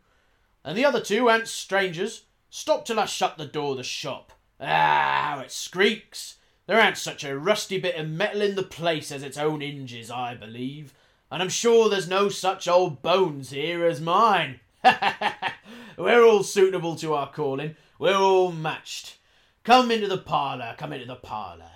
And 0.62 0.76
the 0.76 0.85
other 0.85 1.00
two 1.00 1.28
aren't 1.28 1.49
strangers. 1.49 2.25
Stop 2.50 2.85
till 2.85 3.00
I 3.00 3.07
shut 3.07 3.38
the 3.38 3.47
door 3.47 3.73
of 3.73 3.78
the 3.78 3.83
shop. 3.83 4.33
Ah, 4.61 5.35
how 5.35 5.40
it 5.40 5.50
squeaks! 5.50 6.37
There 6.66 6.80
ain't 6.80 6.97
such 6.97 7.25
a 7.25 7.38
rusty 7.38 7.78
bit 7.78 7.97
of 7.97 8.09
metal 8.09 8.40
in 8.40 8.54
the 8.54 8.62
place 8.62 9.12
as 9.12 9.23
its 9.23 9.37
own 9.37 9.61
hinges, 9.61 10.11
I 10.11 10.35
believe, 10.35 10.94
and 11.30 11.42
I'm 11.42 11.50
sure 11.50 11.90
there's 11.90 12.09
no 12.09 12.30
such 12.30 12.66
old 12.66 13.02
bones 13.02 13.50
here 13.50 13.85
as 13.85 14.00
mine. 14.00 14.61
We're 15.99 16.25
all 16.25 16.42
suitable 16.42 16.97
to 16.97 17.12
our 17.12 17.30
calling. 17.30 17.76
We're 17.99 18.16
all 18.16 18.50
matched. 18.50 19.18
Come 19.62 19.90
into 19.90 20.09
the 20.09 20.18
parlour, 20.18 20.75
come 20.78 20.94
into 20.94 21.06
the 21.06 21.16
parlour. 21.16 21.71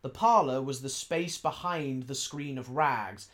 The 0.00 0.08
parlour 0.08 0.62
was 0.62 0.80
the 0.80 0.88
space 0.88 1.36
behind 1.36 2.04
the 2.04 2.14
screen 2.14 2.56
of 2.56 2.70
rags. 2.70 3.28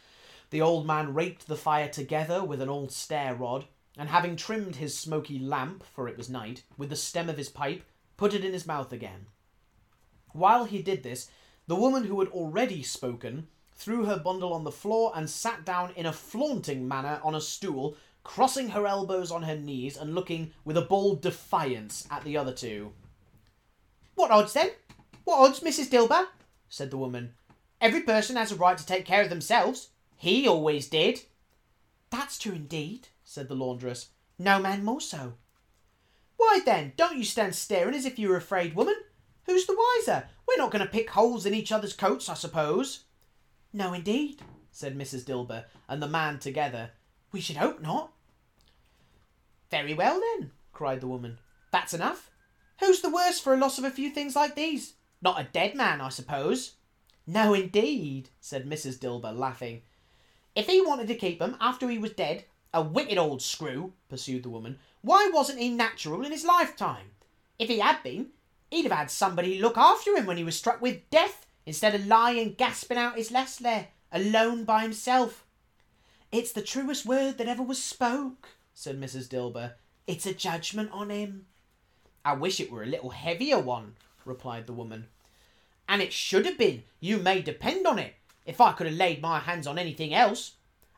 The 0.50 0.60
old 0.60 0.86
man 0.86 1.14
raked 1.14 1.46
the 1.46 1.56
fire 1.56 1.88
together 1.88 2.42
with 2.42 2.60
an 2.60 2.68
old 2.68 2.90
stair 2.90 3.34
rod, 3.34 3.66
and 3.96 4.08
having 4.08 4.34
trimmed 4.34 4.76
his 4.76 4.98
smoky 4.98 5.38
lamp, 5.38 5.84
for 5.84 6.08
it 6.08 6.16
was 6.16 6.28
night, 6.28 6.64
with 6.76 6.90
the 6.90 6.96
stem 6.96 7.28
of 7.28 7.36
his 7.36 7.48
pipe, 7.48 7.84
put 8.16 8.34
it 8.34 8.44
in 8.44 8.52
his 8.52 8.66
mouth 8.66 8.92
again. 8.92 9.26
While 10.32 10.64
he 10.64 10.82
did 10.82 11.02
this, 11.02 11.30
the 11.66 11.76
woman 11.76 12.04
who 12.04 12.20
had 12.20 12.28
already 12.30 12.82
spoken 12.82 13.48
threw 13.74 14.04
her 14.04 14.18
bundle 14.18 14.52
on 14.52 14.64
the 14.64 14.72
floor 14.72 15.12
and 15.14 15.28
sat 15.28 15.64
down 15.64 15.92
in 15.96 16.06
a 16.06 16.12
flaunting 16.12 16.86
manner 16.86 17.20
on 17.22 17.34
a 17.34 17.40
stool, 17.40 17.96
crossing 18.24 18.70
her 18.70 18.86
elbows 18.86 19.30
on 19.30 19.42
her 19.42 19.56
knees 19.56 19.96
and 19.96 20.14
looking 20.14 20.52
with 20.64 20.76
a 20.76 20.82
bold 20.82 21.20
defiance 21.20 22.06
at 22.10 22.24
the 22.24 22.36
other 22.36 22.52
two. 22.52 22.92
What 24.14 24.30
odds 24.30 24.52
then? 24.52 24.70
What 25.24 25.38
odds, 25.38 25.60
Mrs. 25.60 25.88
Dilber? 25.88 26.26
said 26.68 26.90
the 26.90 26.96
woman. 26.96 27.34
Every 27.80 28.02
person 28.02 28.36
has 28.36 28.52
a 28.52 28.56
right 28.56 28.78
to 28.78 28.86
take 28.86 29.04
care 29.04 29.22
of 29.22 29.30
themselves. 29.30 29.88
He 30.16 30.46
always 30.46 30.88
did. 30.88 31.22
That's 32.10 32.38
true 32.38 32.52
indeed, 32.52 33.08
said 33.24 33.48
the 33.48 33.54
laundress. 33.54 34.10
No 34.38 34.60
man 34.60 34.84
more 34.84 35.00
so. 35.00 35.34
Why 36.36 36.60
then, 36.64 36.92
don't 36.96 37.18
you 37.18 37.24
stand 37.24 37.54
staring 37.54 37.94
as 37.94 38.04
if 38.04 38.18
you 38.18 38.28
were 38.28 38.36
afraid, 38.36 38.74
woman? 38.74 38.96
Who's 39.46 39.66
the 39.66 39.76
wiser? 39.76 40.28
We're 40.46 40.56
not 40.56 40.70
going 40.70 40.84
to 40.84 40.90
pick 40.90 41.10
holes 41.10 41.46
in 41.46 41.54
each 41.54 41.72
other's 41.72 41.92
coats, 41.92 42.28
I 42.28 42.34
suppose. 42.34 43.04
No, 43.72 43.92
indeed, 43.92 44.42
said 44.70 44.96
Mrs. 44.96 45.24
Dilber 45.24 45.64
and 45.88 46.02
the 46.02 46.08
man 46.08 46.38
together. 46.38 46.90
We 47.32 47.40
should 47.40 47.56
hope 47.56 47.80
not. 47.80 48.12
Very 49.70 49.94
well, 49.94 50.20
then, 50.20 50.50
cried 50.72 51.00
the 51.00 51.08
woman. 51.08 51.38
That's 51.70 51.94
enough. 51.94 52.30
Who's 52.80 53.00
the 53.00 53.10
worse 53.10 53.40
for 53.40 53.54
a 53.54 53.56
loss 53.56 53.78
of 53.78 53.84
a 53.84 53.90
few 53.90 54.10
things 54.10 54.36
like 54.36 54.54
these? 54.54 54.94
Not 55.22 55.40
a 55.40 55.48
dead 55.52 55.74
man, 55.74 56.00
I 56.00 56.10
suppose. 56.10 56.72
No, 57.26 57.54
indeed, 57.54 58.28
said 58.40 58.68
Mrs. 58.68 58.98
Dilber, 58.98 59.36
laughing. 59.36 59.82
If 60.54 60.66
he 60.66 60.80
wanted 60.82 61.08
to 61.08 61.14
keep 61.14 61.40
'em 61.40 61.56
after 61.60 61.88
he 61.88 61.96
was 61.96 62.12
dead, 62.12 62.44
a 62.74 62.82
wicked 62.82 63.16
old 63.16 63.40
screw, 63.40 63.94
pursued 64.08 64.42
the 64.42 64.50
woman, 64.50 64.78
why 65.00 65.30
wasn't 65.32 65.60
he 65.60 65.70
natural 65.70 66.24
in 66.24 66.32
his 66.32 66.44
lifetime? 66.44 67.12
If 67.58 67.68
he 67.68 67.78
had 67.78 68.02
been, 68.02 68.32
He'd 68.72 68.84
have 68.84 68.92
had 68.92 69.10
somebody 69.10 69.60
look 69.60 69.76
after 69.76 70.16
him 70.16 70.24
when 70.24 70.38
he 70.38 70.44
was 70.44 70.56
struck 70.56 70.80
with 70.80 71.10
death, 71.10 71.44
instead 71.66 71.94
of 71.94 72.06
lying 72.06 72.54
gasping 72.54 72.96
out 72.96 73.18
his 73.18 73.30
last 73.30 73.62
there, 73.62 73.88
alone 74.10 74.64
by 74.64 74.80
himself. 74.80 75.44
It's 76.32 76.52
the 76.52 76.62
truest 76.62 77.04
word 77.04 77.36
that 77.36 77.48
ever 77.48 77.62
was 77.62 77.82
spoke, 77.82 78.48
said 78.72 78.98
Mrs. 78.98 79.28
Dilber. 79.28 79.74
It's 80.06 80.24
a 80.24 80.32
judgment 80.32 80.88
on 80.90 81.10
him. 81.10 81.44
I 82.24 82.32
wish 82.32 82.60
it 82.60 82.72
were 82.72 82.82
a 82.82 82.86
little 82.86 83.10
heavier 83.10 83.58
one, 83.58 83.96
replied 84.24 84.66
the 84.66 84.72
woman. 84.72 85.08
And 85.86 86.00
it 86.00 86.14
should 86.14 86.46
have 86.46 86.56
been, 86.56 86.84
you 86.98 87.18
may 87.18 87.42
depend 87.42 87.86
on 87.86 87.98
it, 87.98 88.14
if 88.46 88.58
I 88.58 88.72
could 88.72 88.86
have 88.86 88.96
laid 88.96 89.20
my 89.20 89.40
hands 89.40 89.66
on 89.66 89.78
anything 89.78 90.14
else. 90.14 90.52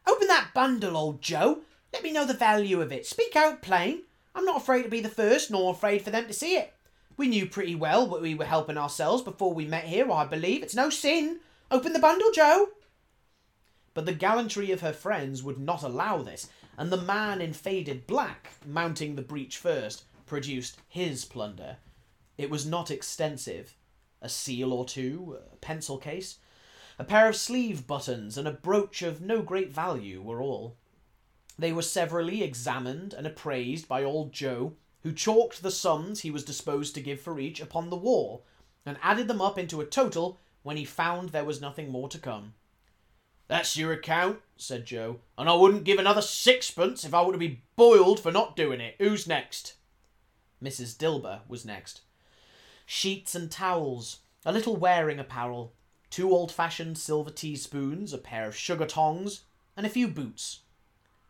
Open 0.07 0.29
that 0.29 0.51
bundle, 0.55 0.97
old 0.97 1.21
Joe. 1.21 1.63
Let 1.93 2.05
me 2.05 2.13
know 2.13 2.25
the 2.25 2.35
value 2.35 2.81
of 2.81 2.93
it. 2.93 3.05
Speak 3.05 3.35
out 3.35 3.63
plain. 3.63 4.03
I'm 4.33 4.45
not 4.45 4.59
afraid 4.59 4.85
to 4.85 4.89
be 4.89 5.01
the 5.01 5.09
first, 5.09 5.51
nor 5.51 5.73
afraid 5.73 6.03
for 6.03 6.13
them 6.13 6.29
to 6.29 6.33
see 6.33 6.55
it. 6.55 6.73
We 7.17 7.29
knew 7.29 7.47
pretty 7.47 7.75
well 7.75 8.09
what 8.09 8.23
we 8.23 8.35
were 8.35 8.45
helping 8.45 8.77
ourselves 8.77 9.23
before 9.23 9.55
we 9.55 9.67
met 9.67 9.85
here, 9.85 10.11
I 10.11 10.25
believe. 10.25 10.63
It's 10.63 10.75
no 10.75 10.91
sin. 10.91 11.41
Open 11.71 11.93
the 11.93 11.99
bundle, 11.99 12.31
Joe. 12.33 12.69
But 13.95 14.07
the 14.07 14.13
gallantry 14.13 14.73
of 14.73 14.81
her 14.81 14.93
friends 14.93 15.43
would 15.43 15.59
not 15.59 15.85
allow 15.85 16.23
this, 16.23 16.49
and 16.77 16.91
the 16.91 16.97
man 16.97 17.41
in 17.41 17.53
faded 17.53 18.07
black, 18.09 18.53
mounting 18.67 19.15
the 19.15 19.23
breach 19.23 19.59
first, 19.59 20.05
produced 20.27 20.79
his 20.89 21.25
plunder. 21.25 21.77
It 22.37 22.51
was 22.51 22.67
not 22.67 22.91
extensive. 22.91 23.77
A 24.21 24.29
seal 24.29 24.73
or 24.73 24.85
two, 24.85 25.39
a 25.53 25.57
pencil 25.57 25.99
case, 25.99 26.39
a 26.99 27.05
pair 27.05 27.29
of 27.29 27.37
sleeve 27.37 27.87
buttons, 27.87 28.37
and 28.37 28.49
a 28.49 28.53
brooch 28.53 29.03
of 29.03 29.21
no 29.21 29.43
great 29.43 29.71
value 29.71 30.21
were 30.21 30.41
all. 30.41 30.77
They 31.57 31.73
were 31.73 31.83
severally 31.83 32.43
examined 32.43 33.13
and 33.13 33.27
appraised 33.27 33.87
by 33.87 34.03
old 34.03 34.33
Joe, 34.33 34.73
who 35.05 35.13
chalked 35.13 35.63
the 35.63 35.71
sums 35.71 36.21
he 36.21 36.31
was 36.31 36.45
disposed 36.45 36.95
to 36.95 37.01
give 37.03 37.21
for 37.21 37.39
each 37.39 37.61
upon 37.61 37.91
the 37.91 37.97
wall, 37.97 38.45
and 38.85 38.97
added 39.03 39.29
them 39.29 39.41
up 39.41 39.59
into 39.59 39.81
a 39.81 39.87
total 39.87 40.41
when 40.63 40.77
he 40.77 40.85
found 40.85 41.29
there 41.29 41.45
was 41.45 41.61
nothing 41.61 41.91
more 41.91 42.09
to 42.09 42.19
come. 42.19 42.55
That's 43.47 43.77
your 43.77 43.93
account, 43.93 44.41
said 44.57 44.87
Joe, 44.87 45.21
and 45.37 45.49
I 45.49 45.55
wouldn't 45.55 45.85
give 45.85 45.99
another 45.99 46.23
sixpence 46.23 47.05
if 47.05 47.13
I 47.13 47.23
were 47.23 47.33
to 47.33 47.39
be 47.39 47.63
boiled 47.77 48.19
for 48.19 48.33
not 48.33 48.57
doing 48.57 48.81
it. 48.81 48.97
Who's 48.99 49.27
next? 49.27 49.75
Mrs. 50.63 50.97
Dilber 50.97 51.41
was 51.47 51.67
next. 51.67 52.01
Sheets 52.87 53.35
and 53.35 53.51
towels, 53.51 54.21
a 54.47 54.53
little 54.53 54.77
wearing 54.77 55.19
apparel, 55.19 55.75
two 56.09 56.31
old 56.31 56.51
fashioned 56.51 56.97
silver 56.97 57.31
teaspoons, 57.31 58.15
a 58.15 58.19
pair 58.19 58.47
of 58.47 58.57
sugar 58.57 58.87
tongs, 58.87 59.43
and 59.77 59.85
a 59.85 59.91
few 59.91 60.09
boots. 60.09 60.61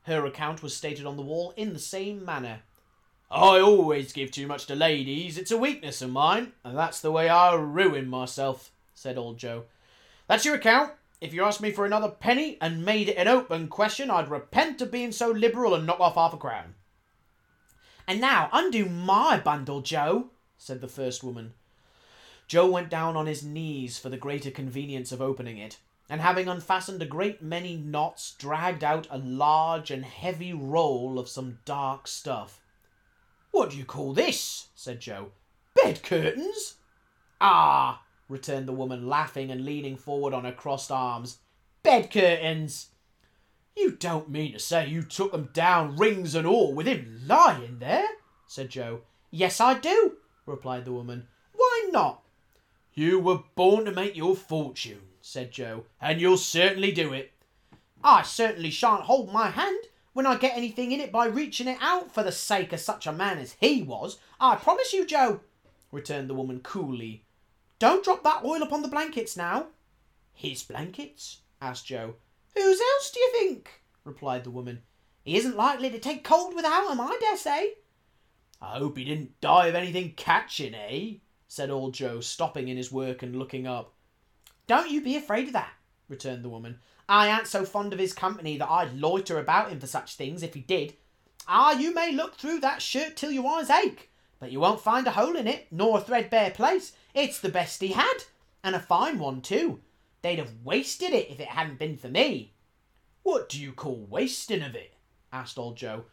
Her 0.03 0.25
account 0.25 0.63
was 0.63 0.77
stated 0.77 1.07
on 1.07 1.17
the 1.17 1.23
wall 1.23 1.53
in 1.57 1.73
the 1.73 1.81
same 1.81 2.25
manner, 2.25 2.63
I 3.35 3.59
always 3.59 4.13
give 4.13 4.31
too 4.31 4.47
much 4.47 4.67
to 4.67 4.77
ladies. 4.77 5.37
It's 5.39 5.51
a 5.51 5.59
weakness 5.59 6.01
of 6.01 6.11
mine, 6.11 6.53
and 6.63 6.79
that's 6.79 7.01
the 7.01 7.11
way 7.11 7.29
I 7.29 7.53
ruin 7.55 8.07
myself, 8.07 8.71
said 8.95 9.19
old 9.19 9.39
Joe. 9.39 9.65
That's 10.29 10.45
your 10.45 10.55
account. 10.55 10.93
If 11.21 11.35
you 11.35 11.43
asked 11.43 11.61
me 11.61 11.73
for 11.73 11.85
another 11.85 12.09
penny 12.09 12.59
and 12.61 12.85
made 12.85 13.09
it 13.09 13.17
an 13.17 13.27
open 13.27 13.67
question, 13.67 14.09
I'd 14.09 14.31
repent 14.31 14.81
of 14.83 14.93
being 14.93 15.11
so 15.11 15.33
liberal 15.33 15.75
and 15.75 15.85
knock 15.85 15.99
off 15.99 16.15
half 16.15 16.33
a 16.33 16.37
crown. 16.37 16.77
And 18.07 18.21
now 18.21 18.51
undo 18.53 18.89
my 18.89 19.41
bundle, 19.41 19.81
Joe, 19.81 20.31
said 20.57 20.81
the 20.81 20.87
first 20.87 21.25
woman. 21.25 21.55
Joe 22.47 22.71
went 22.71 22.89
down 22.89 23.17
on 23.17 23.27
his 23.27 23.43
knees 23.43 23.99
for 23.99 24.11
the 24.11 24.17
greater 24.17 24.53
convenience 24.53 25.11
of 25.11 25.21
opening 25.21 25.59
it, 25.59 25.79
and 26.09 26.21
having 26.21 26.47
unfastened 26.47 27.03
a 27.03 27.07
great 27.07 27.43
many 27.43 27.75
knots, 27.75 28.37
dragged 28.39 28.85
out 28.85 29.09
a 29.11 29.19
large 29.19 29.91
and 29.91 30.05
heavy 30.05 30.53
roll 30.53 31.19
of 31.19 31.29
some 31.29 31.59
dark 31.65 32.07
stuff. 32.07 32.61
What 33.55 33.71
do 33.71 33.77
you 33.77 33.85
call 33.85 34.15
this? 34.15 34.71
said 34.75 34.99
Joe. 34.99 35.31
Bed 35.77 36.03
curtains? 36.03 36.75
Ah, 37.41 38.03
returned 38.29 38.67
the 38.67 38.73
woman, 38.73 39.07
laughing 39.07 39.53
and 39.53 39.65
leaning 39.65 39.97
forward 39.97 40.35
on 40.35 40.45
her 40.45 40.51
crossed 40.51 40.91
arms. 40.91 41.39
Bed 41.85 42.11
curtains! 42.11 42.89
You 43.77 43.93
don't 43.93 44.29
mean 44.29 44.55
to 44.55 44.59
say 44.59 44.89
you 44.89 45.03
took 45.03 45.31
them 45.31 45.51
down, 45.53 45.95
rings 45.95 46.35
and 46.35 46.49
all, 46.49 46.75
with 46.75 46.89
him 46.89 47.21
lying 47.25 47.79
there? 47.79 48.09
said 48.49 48.71
Joe. 48.71 49.03
Yes, 49.31 49.61
I 49.61 49.79
do, 49.79 50.17
replied 50.47 50.85
the 50.85 50.93
woman. 50.93 51.29
Why 51.53 51.91
not? 51.93 52.25
You 52.93 53.21
were 53.21 53.45
born 53.55 53.85
to 53.85 53.93
make 53.93 54.17
your 54.17 54.35
fortune, 54.35 55.03
said 55.21 55.53
Joe, 55.53 55.85
and 56.01 56.21
you'll 56.21 56.39
certainly 56.39 56.91
do 56.91 57.13
it. 57.13 57.31
I 58.03 58.23
certainly 58.23 58.71
shan't 58.71 59.03
hold 59.03 59.33
my 59.33 59.51
hand 59.51 59.85
when 60.15 60.27
I 60.27 60.37
get 60.37 60.57
anything 60.57 60.93
in 60.93 61.01
it 61.01 61.13
by 61.13 61.27
reaching 61.27 61.69
it 61.69 61.77
out 61.81 62.15
for 62.15 62.23
the 62.23 62.33
sake 62.33 62.73
of 62.73 62.81
such 62.81 63.07
a 63.07 63.13
man 63.13 63.39
as 63.39 63.57
he 63.61 63.83
was. 63.83 64.19
I 64.41 64.57
promise 64.57 64.93
you, 64.93 65.05
Joe, 65.05 65.41
returned 65.93 66.31
the 66.31 66.35
woman 66.35 66.61
coolly, 66.61 67.25
Don't 67.79 68.05
drop 68.05 68.23
that 68.23 68.45
oil 68.45 68.63
upon 68.63 68.81
the 68.83 68.89
blankets 68.89 69.37
now. 69.37 69.67
His 70.33 70.63
blankets? 70.63 71.41
asked 71.61 71.87
Joe. 71.87 72.15
Whose 72.55 72.81
else 72.81 73.11
do 73.11 73.21
you 73.21 73.33
think? 73.33 73.83
replied 74.05 74.45
the 74.45 74.51
woman. 74.51 74.83
He 75.25 75.37
isn't 75.37 75.57
likely 75.57 75.91
to 75.91 75.99
take 75.99 76.23
cold 76.23 76.55
without 76.55 76.91
'em, 76.91 77.01
I 77.01 77.19
dare 77.21 77.37
say. 77.37 77.75
I 78.63 78.79
hope 78.79 78.97
he 78.97 79.05
didn't 79.05 79.41
die 79.41 79.67
of 79.67 79.75
anything 79.75 80.15
catching, 80.15 80.75
eh? 80.75 81.15
said 81.49 81.71
old 81.71 81.95
Joe, 81.95 82.21
stopping 82.21 82.69
in 82.69 82.77
his 82.77 82.93
work 82.93 83.23
and 83.23 83.37
looking 83.37 83.67
up. 83.67 83.95
Don't 84.67 84.91
you 84.91 85.03
be 85.03 85.17
afraid 85.17 85.49
of 85.49 85.53
that, 85.55 85.73
returned 86.09 86.45
the 86.45 86.49
woman. 86.49 86.79
I 87.09 87.29
ain't 87.29 87.47
so 87.47 87.65
fond 87.65 87.93
of 87.93 87.99
his 87.99 88.13
company 88.13 88.57
that 88.59 88.71
I'd 88.71 88.95
loiter 88.95 89.39
about 89.39 89.71
him 89.71 89.81
for 89.81 89.87
such 89.87 90.17
things 90.17 90.43
if 90.43 90.55
he 90.55 90.61
did. 90.61 90.95
Ah, 91.47 91.73
you 91.73 91.93
may 91.93 92.13
look 92.13 92.37
through 92.37 92.61
that 92.61 92.81
shirt 92.81 93.17
till 93.17 93.31
your 93.31 93.47
eyes 93.47 93.69
ache, 93.69 94.11
but 94.41 94.51
you 94.51 94.61
won't 94.61 94.81
find 94.81 95.07
a 95.07 95.13
hole 95.13 95.37
in 95.37 95.47
it, 95.47 95.67
nor 95.71 95.99
a 95.99 96.01
threadbare 96.01 96.51
place. 96.51 96.93
It's 97.13 97.39
the 97.39 97.51
best 97.51 97.83
he 97.83 97.89
had, 97.89 98.25
and 98.63 98.75
a 98.75 98.81
fine 98.81 99.19
one 99.19 99.43
too. 99.43 99.81
They'd 100.23 100.39
have 100.39 100.53
wasted 100.65 101.11
it 101.13 101.31
if 101.31 101.39
it 101.41 101.49
hadn't 101.49 101.79
been 101.79 101.99
for 101.99 102.09
me. 102.09 102.55
What 103.23 103.49
do 103.51 103.61
you 103.61 103.73
call 103.73 104.07
wasting 104.09 104.63
of 104.63 104.75
it? 104.75 104.95
asked 105.33 105.59
old 105.59 105.77
Joe. 105.77 106.05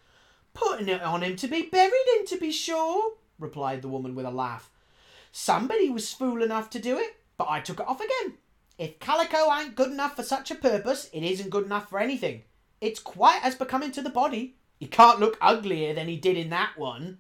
Putting 0.53 0.89
it 0.89 1.01
on 1.01 1.23
him 1.23 1.37
to 1.37 1.47
be 1.47 1.61
buried 1.63 2.07
in, 2.17 2.25
to 2.25 2.37
be 2.37 2.51
sure, 2.51 3.13
replied 3.39 3.81
the 3.81 3.87
woman 3.87 4.15
with 4.15 4.25
a 4.25 4.31
laugh. 4.31 4.69
Somebody 5.31 5.89
was 5.89 6.11
fool 6.11 6.43
enough 6.43 6.69
to 6.71 6.79
do 6.79 6.97
it, 6.97 7.15
but 7.37 7.47
I 7.49 7.61
took 7.61 7.79
it 7.79 7.87
off 7.87 8.01
again. 8.01 8.37
If 8.81 8.97
calico 8.97 9.53
ain't 9.53 9.75
good 9.75 9.91
enough 9.91 10.15
for 10.15 10.23
such 10.23 10.49
a 10.49 10.55
purpose, 10.55 11.07
it 11.13 11.21
isn't 11.21 11.51
good 11.51 11.65
enough 11.65 11.87
for 11.87 11.99
anything. 11.99 12.45
It's 12.81 12.99
quite 12.99 13.39
as 13.43 13.53
becoming 13.53 13.91
to 13.91 14.01
the 14.01 14.09
body. 14.09 14.55
He 14.79 14.87
can't 14.87 15.19
look 15.19 15.37
uglier 15.39 15.93
than 15.93 16.07
he 16.07 16.17
did 16.17 16.35
in 16.35 16.49
that 16.49 16.79
one. 16.79 17.19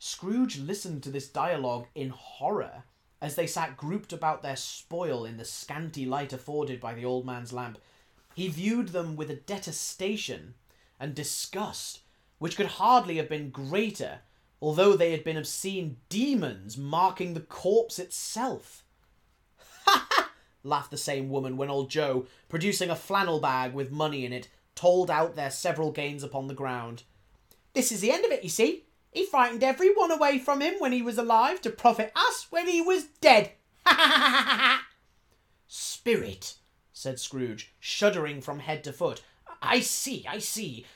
Scrooge 0.00 0.58
listened 0.58 1.04
to 1.04 1.10
this 1.12 1.28
dialogue 1.28 1.86
in 1.94 2.08
horror 2.08 2.82
as 3.22 3.36
they 3.36 3.46
sat 3.46 3.76
grouped 3.76 4.12
about 4.12 4.42
their 4.42 4.56
spoil 4.56 5.24
in 5.24 5.36
the 5.36 5.44
scanty 5.44 6.04
light 6.04 6.32
afforded 6.32 6.80
by 6.80 6.94
the 6.94 7.04
old 7.04 7.24
man's 7.24 7.52
lamp. 7.52 7.78
He 8.34 8.48
viewed 8.48 8.88
them 8.88 9.14
with 9.14 9.30
a 9.30 9.36
detestation 9.36 10.54
and 10.98 11.14
disgust 11.14 12.00
which 12.40 12.56
could 12.56 12.66
hardly 12.66 13.18
have 13.18 13.28
been 13.28 13.50
greater, 13.50 14.22
although 14.60 14.96
they 14.96 15.12
had 15.12 15.22
been 15.22 15.36
obscene 15.36 15.98
demons 16.08 16.76
marking 16.76 17.34
the 17.34 17.40
corpse 17.40 18.00
itself. 18.00 18.82
Laughed 20.64 20.90
the 20.90 20.96
same 20.96 21.30
woman 21.30 21.56
when 21.56 21.70
old 21.70 21.90
Joe, 21.90 22.26
producing 22.48 22.90
a 22.90 22.96
flannel 22.96 23.40
bag 23.40 23.72
with 23.72 23.90
money 23.90 24.24
in 24.24 24.32
it, 24.32 24.48
told 24.74 25.10
out 25.10 25.36
their 25.36 25.50
several 25.50 25.90
gains 25.90 26.22
upon 26.22 26.46
the 26.46 26.54
ground. 26.54 27.02
This 27.74 27.92
is 27.92 28.00
the 28.00 28.12
end 28.12 28.24
of 28.24 28.30
it, 28.30 28.42
you 28.42 28.48
see. 28.48 28.84
He 29.10 29.24
frightened 29.24 29.64
every 29.64 29.92
one 29.94 30.10
away 30.10 30.38
from 30.38 30.60
him 30.60 30.74
when 30.78 30.92
he 30.92 31.02
was 31.02 31.18
alive 31.18 31.60
to 31.62 31.70
profit 31.70 32.12
us 32.14 32.46
when 32.50 32.68
he 32.68 32.80
was 32.80 33.04
dead. 33.20 33.52
Ha 33.86 33.94
ha 33.94 34.18
ha 34.18 34.30
ha 34.30 34.56
ha! 34.56 34.86
Spirit, 35.66 36.54
said 36.92 37.18
Scrooge, 37.18 37.74
shuddering 37.78 38.40
from 38.40 38.60
head 38.60 38.84
to 38.84 38.92
foot. 38.92 39.22
I 39.60 39.80
see, 39.80 40.24
I 40.28 40.38
see. 40.38 40.86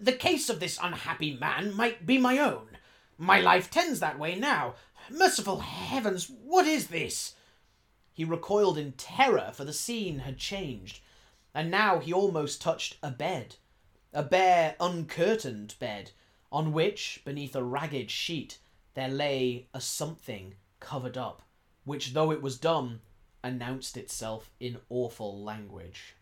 The 0.00 0.12
case 0.12 0.48
of 0.48 0.60
this 0.60 0.78
unhappy 0.82 1.36
man 1.36 1.74
might 1.74 2.06
be 2.06 2.18
my 2.18 2.38
own. 2.38 2.78
My 3.18 3.40
life 3.40 3.70
tends 3.70 4.00
that 4.00 4.18
way 4.18 4.34
now. 4.34 4.74
Merciful 5.10 5.60
heavens, 5.60 6.30
what 6.44 6.66
is 6.66 6.88
this? 6.88 7.34
He 8.12 8.24
recoiled 8.24 8.76
in 8.76 8.92
terror, 8.92 9.52
for 9.54 9.64
the 9.64 9.72
scene 9.72 10.20
had 10.20 10.38
changed, 10.38 11.00
and 11.54 11.70
now 11.70 11.98
he 11.98 12.12
almost 12.12 12.60
touched 12.60 12.96
a 13.02 13.10
bed, 13.10 13.56
a 14.12 14.22
bare, 14.22 14.76
uncurtained 14.78 15.78
bed, 15.78 16.10
on 16.50 16.72
which, 16.72 17.22
beneath 17.24 17.56
a 17.56 17.64
ragged 17.64 18.10
sheet, 18.10 18.58
there 18.94 19.08
lay 19.08 19.68
a 19.72 19.80
something 19.80 20.54
covered 20.80 21.16
up, 21.16 21.42
which, 21.84 22.12
though 22.12 22.30
it 22.30 22.42
was 22.42 22.58
dumb, 22.58 23.00
announced 23.42 23.96
itself 23.96 24.50
in 24.60 24.78
awful 24.90 25.42
language. 25.42 26.14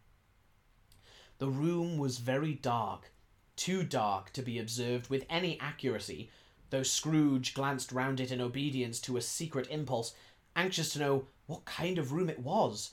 The 1.38 1.48
room 1.48 1.98
was 1.98 2.18
very 2.18 2.54
dark, 2.54 3.10
too 3.56 3.82
dark 3.82 4.32
to 4.34 4.42
be 4.42 4.58
observed 4.58 5.10
with 5.10 5.26
any 5.28 5.58
accuracy, 5.58 6.30
though 6.70 6.82
Scrooge 6.82 7.52
glanced 7.52 7.90
round 7.90 8.20
it 8.20 8.30
in 8.30 8.40
obedience 8.40 9.00
to 9.00 9.16
a 9.16 9.22
secret 9.22 9.66
impulse, 9.70 10.14
anxious 10.54 10.92
to 10.92 10.98
know 10.98 11.26
what 11.50 11.64
kind 11.64 11.98
of 11.98 12.12
room 12.12 12.30
it 12.30 12.38
was. 12.38 12.92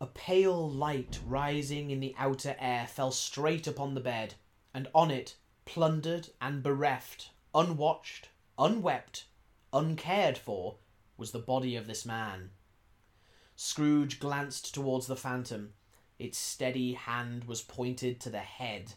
A 0.00 0.06
pale 0.06 0.70
light 0.70 1.20
rising 1.26 1.90
in 1.90 2.00
the 2.00 2.14
outer 2.16 2.56
air 2.58 2.86
fell 2.86 3.12
straight 3.12 3.66
upon 3.66 3.92
the 3.92 4.00
bed, 4.00 4.34
and 4.72 4.88
on 4.94 5.10
it, 5.10 5.36
plundered 5.66 6.30
and 6.40 6.62
bereft, 6.62 7.28
unwatched, 7.54 8.30
unwept, 8.58 9.26
uncared 9.70 10.38
for, 10.38 10.76
was 11.18 11.32
the 11.32 11.38
body 11.38 11.76
of 11.76 11.86
this 11.86 12.06
man. 12.06 12.50
Scrooge 13.54 14.18
glanced 14.18 14.72
towards 14.72 15.06
the 15.06 15.16
phantom. 15.16 15.74
Its 16.18 16.38
steady 16.38 16.94
hand 16.94 17.44
was 17.44 17.60
pointed 17.60 18.18
to 18.20 18.30
the 18.30 18.38
head. 18.38 18.94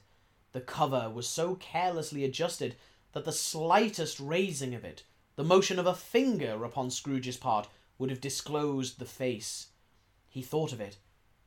The 0.54 0.62
cover 0.62 1.10
was 1.10 1.28
so 1.28 1.56
carelessly 1.56 2.24
adjusted 2.24 2.76
that 3.12 3.26
the 3.26 3.34
slightest 3.34 4.18
raising 4.22 4.74
of 4.74 4.86
it, 4.86 5.04
the 5.36 5.44
motion 5.44 5.78
of 5.78 5.88
a 5.88 5.94
finger 5.94 6.64
upon 6.64 6.90
Scrooge's 6.90 7.38
part, 7.38 7.68
would 8.02 8.10
have 8.10 8.20
disclosed 8.20 8.98
the 8.98 9.06
face. 9.06 9.68
He 10.28 10.42
thought 10.42 10.74
of 10.74 10.82
it, 10.82 10.98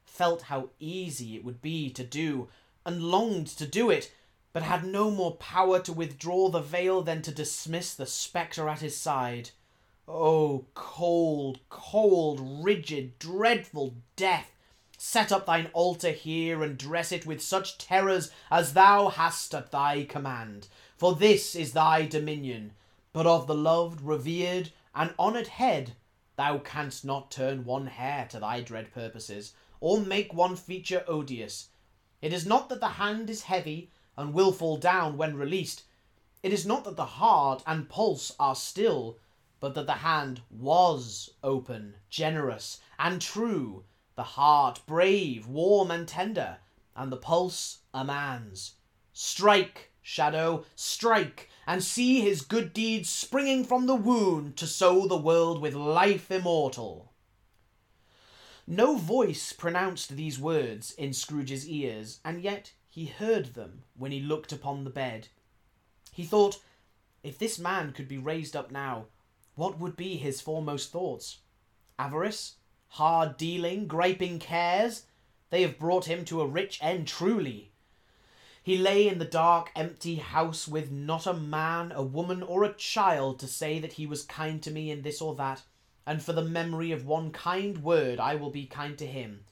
felt 0.05 0.43
how 0.43 0.71
easy 0.79 1.35
it 1.35 1.45
would 1.45 1.61
be 1.61 1.91
to 1.91 2.05
do, 2.05 2.49
and 2.87 3.03
longed 3.03 3.49
to 3.49 3.67
do 3.67 3.91
it, 3.91 4.15
but 4.53 4.63
had 4.63 4.85
no 4.85 5.11
more 5.11 5.35
power 5.35 5.81
to 5.81 5.93
withdraw 5.93 6.49
the 6.49 6.61
veil 6.61 7.03
than 7.03 7.23
to 7.23 7.35
dismiss 7.35 7.93
the 7.93 8.07
spectre 8.07 8.69
at 8.69 8.83
his 8.83 8.97
side. 8.97 9.51
Oh, 10.07 10.67
cold, 10.75 11.59
cold, 11.71 12.39
rigid, 12.65 13.19
dreadful 13.19 13.97
death! 14.15 14.53
Set 14.97 15.33
up 15.33 15.47
thine 15.47 15.71
altar 15.73 16.13
here 16.13 16.63
and 16.63 16.79
dress 16.79 17.11
it 17.11 17.27
with 17.27 17.43
such 17.43 17.79
terrors 17.79 18.31
as 18.49 18.75
thou 18.75 19.09
hast 19.09 19.53
at 19.57 19.73
thy 19.73 20.05
command, 20.05 20.69
for 20.97 21.17
this 21.17 21.57
is 21.57 21.73
thy 21.73 22.07
dominion. 22.07 22.75
But 23.13 23.27
of 23.27 23.49
the 23.49 23.57
loved, 23.57 24.01
revered, 24.01 24.71
and 24.95 25.13
honoured 25.19 25.49
head 25.49 25.95
Thou 26.37 26.59
canst 26.59 27.05
not 27.05 27.31
turn 27.31 27.65
one 27.65 27.87
hair 27.87 28.27
to 28.31 28.41
thy 28.41 28.61
dread 28.61 28.93
purposes, 28.93 29.55
or 29.81 30.01
make 30.01 30.35
one 30.35 30.57
feature 30.57 31.05
odious. 31.07 31.69
It 32.21 32.33
is 32.33 32.47
not 32.47 32.69
that 32.71 32.81
the 32.81 32.89
hand 32.89 33.31
is 33.31 33.43
heavy 33.43 33.91
and 34.17 34.35
will 34.35 34.53
fall 34.53 34.77
down 34.77 35.17
when 35.17 35.37
released. 35.37 35.85
It 36.43 36.53
is 36.53 36.67
not 36.67 36.85
that 36.85 36.97
the 36.97 37.05
heart 37.05 37.63
and 37.67 37.89
pulse 37.89 38.33
are 38.39 38.57
still, 38.57 39.19
but 39.61 39.75
that 39.75 39.87
the 39.87 39.93
hand 39.93 40.43
was 40.51 41.31
open, 41.43 41.97
generous, 42.11 42.81
and 42.99 43.21
true, 43.21 43.85
the 44.15 44.23
heart 44.23 44.81
brave, 44.87 45.47
warm, 45.47 45.91
and 45.91 46.07
tender, 46.07 46.59
and 46.95 47.11
the 47.11 47.17
pulse 47.17 47.79
a 47.93 48.05
man's. 48.05 48.75
Strike, 49.13 49.91
shadow, 50.07 50.63
strike, 50.77 51.49
and 51.67 51.83
see 51.83 52.21
his 52.21 52.43
good 52.43 52.75
deeds 52.75 53.09
springing 53.09 53.65
from 53.65 53.87
the 53.87 53.95
wound 53.97 54.55
to 54.55 54.67
sow 54.67 55.09
the 55.09 55.17
world 55.17 55.63
with 55.63 55.75
life 55.75 56.31
immortal. 56.31 57.11
No 58.67 58.97
voice 58.97 59.55
pronounced 59.55 60.11
these 60.11 60.39
words 60.39 60.93
in 60.93 61.15
Scrooge's 61.15 61.67
ears, 61.67 62.21
and 62.23 62.43
yet 62.43 62.73
he 62.89 63.07
heard 63.07 63.55
them 63.55 63.85
when 63.97 64.13
he 64.13 64.21
looked 64.21 64.53
upon 64.53 64.85
the 64.85 64.91
bed. 64.91 65.29
He 66.13 66.25
thought, 66.25 66.61
if 67.23 67.39
this 67.39 67.59
man 67.59 67.93
could 67.93 68.07
be 68.07 68.19
raised 68.19 68.55
up 68.55 68.71
now, 68.71 69.07
what 69.55 69.79
would 69.79 69.97
be 69.97 70.17
his 70.17 70.43
foremost 70.43 70.93
thoughts? 70.93 71.39
Avarice? 71.99 72.57
Hard 72.89 73.39
dealing? 73.39 73.87
Griping 73.87 74.39
cares? 74.39 75.07
They 75.49 75.63
have 75.63 75.79
brought 75.79 76.05
him 76.05 76.27
to 76.27 76.43
a 76.43 76.47
rich 76.47 76.79
end 76.83 77.09
truly. 77.09 77.73
He 78.65 78.79
lay 78.79 79.07
in 79.07 79.19
the 79.19 79.27
dark, 79.27 79.71
empty 79.77 80.17
house 80.17 80.67
with 80.67 80.91
not 80.91 81.27
a 81.27 81.35
man, 81.35 81.93
a 81.93 82.03
woman, 82.03 82.43
or 82.43 82.65
a 82.65 82.73
child 82.73 83.39
to 83.41 83.47
say 83.47 83.79
that 83.79 83.93
he 83.93 84.07
was 84.07 84.23
kind 84.23 84.63
to 84.63 84.71
me 84.71 84.91
in 84.91 85.03
this 85.03 85.21
or 85.21 85.35
that, 85.35 85.61
and 86.07 86.23
for 86.23 86.33
the 86.33 86.41
memory 86.41 86.91
of 86.91 87.05
one 87.05 87.31
kind 87.31 87.83
word 87.83 88.19
I 88.19 88.37
will 88.37 88.49
be 88.49 88.65
kind 88.65 88.97
to 88.97 89.07
him. 89.07 89.45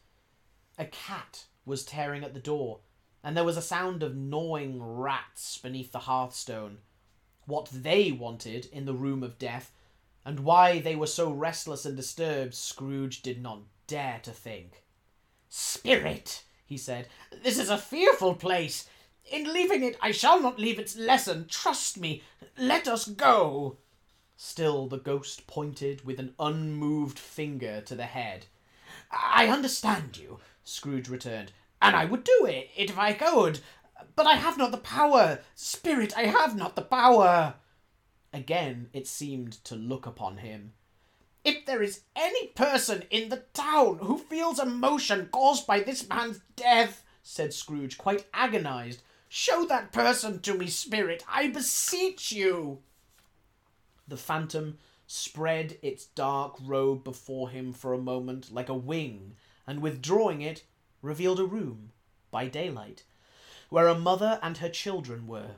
A 0.79 0.87
cat 0.87 1.45
was 1.67 1.85
tearing 1.85 2.25
at 2.25 2.33
the 2.33 2.41
door, 2.41 2.81
and 3.23 3.37
there 3.37 3.45
was 3.45 3.59
a 3.59 3.63
sound 3.63 4.03
of 4.03 4.17
gnawing 4.17 4.83
rats 4.83 5.59
beneath 5.59 5.93
the 5.93 5.99
hearthstone. 5.99 6.79
What 7.45 7.69
they 7.71 8.13
wanted 8.13 8.65
in 8.73 8.87
the 8.87 8.95
room 8.95 9.23
of 9.23 9.39
death, 9.39 9.73
and 10.25 10.41
why 10.41 10.79
they 10.81 10.97
were 10.97 11.07
so 11.07 11.31
restless 11.31 11.85
and 11.85 11.99
disturbed, 11.99 12.55
Scrooge 12.55 13.21
did 13.21 13.43
not 13.43 13.61
dare 13.87 14.21
to 14.23 14.31
think. 14.31 14.85
Spirit, 15.51 16.45
he 16.65 16.79
said, 16.79 17.09
this 17.43 17.59
is 17.59 17.69
a 17.69 17.77
fearful 17.77 18.35
place. 18.35 18.89
In 19.31 19.53
leaving 19.53 19.83
it, 19.83 19.97
I 20.01 20.11
shall 20.13 20.41
not 20.41 20.59
leave 20.59 20.79
its 20.79 20.97
lesson. 20.97 21.47
Trust 21.49 21.99
me. 21.99 22.23
Let 22.57 22.87
us 22.87 23.07
go. 23.07 23.79
Still 24.37 24.89
the 24.89 24.99
ghost 24.99 25.47
pointed 25.47 26.05
with 26.05 26.19
an 26.19 26.35
unmoved 26.39 27.19
finger 27.19 27.81
to 27.83 27.95
the 27.95 28.07
head. 28.07 28.47
I 29.11 29.49
understand 29.49 30.19
you, 30.19 30.41
Scrooge 30.65 31.09
returned, 31.09 31.53
and 31.81 31.95
I 31.95 32.05
would 32.05 32.25
do 32.25 32.47
it 32.47 32.71
if 32.77 32.99
I 32.99 33.13
could, 33.13 33.61
but 34.17 34.27
I 34.27 34.35
have 34.35 34.59
not 34.59 34.71
the 34.71 34.79
power. 34.79 35.41
Spirit, 35.55 36.17
I 36.17 36.25
have 36.25 36.57
not 36.57 36.77
the 36.77 36.83
power. 36.83 37.55
Again 38.33 38.89
it 38.93 39.07
seemed 39.07 39.53
to 39.65 39.77
look 39.77 40.07
upon 40.07 40.39
him. 40.39 40.73
If 41.45 41.67
there 41.67 41.83
is 41.83 42.03
any 42.15 42.49
person 42.49 43.05
in 43.11 43.29
the 43.29 43.45
town 43.53 43.99
who 43.99 44.17
feels 44.17 44.59
emotion 44.59 45.29
caused 45.33 45.67
by 45.67 45.81
this 45.81 46.09
man's 46.09 46.41
death, 46.57 47.05
said 47.23 47.53
Scrooge, 47.53 47.99
quite 47.99 48.27
agonized, 48.33 49.03
show 49.35 49.65
that 49.65 49.93
person 49.93 50.39
to 50.39 50.53
me, 50.53 50.67
spirit, 50.67 51.25
I 51.27 51.49
beseech 51.49 52.33
you. 52.33 52.81
The 54.07 54.19
phantom 54.19 54.77
spread 55.07 55.79
its 55.81 56.05
dark 56.05 56.57
robe 56.63 57.03
before 57.03 57.49
him 57.49 57.73
for 57.73 57.95
a 57.95 57.99
moment 57.99 58.53
like 58.53 58.69
a 58.69 58.75
wing, 58.75 59.37
and 59.67 59.81
withdrawing 59.81 60.43
it, 60.43 60.65
revealed 61.01 61.41
a 61.41 61.47
room, 61.47 61.93
by 62.31 62.47
daylight, 62.47 63.05
where 63.71 63.89
a 63.89 63.99
mother 63.99 64.39
and 64.43 64.59
her 64.59 64.69
children 64.69 65.27
were. 65.27 65.57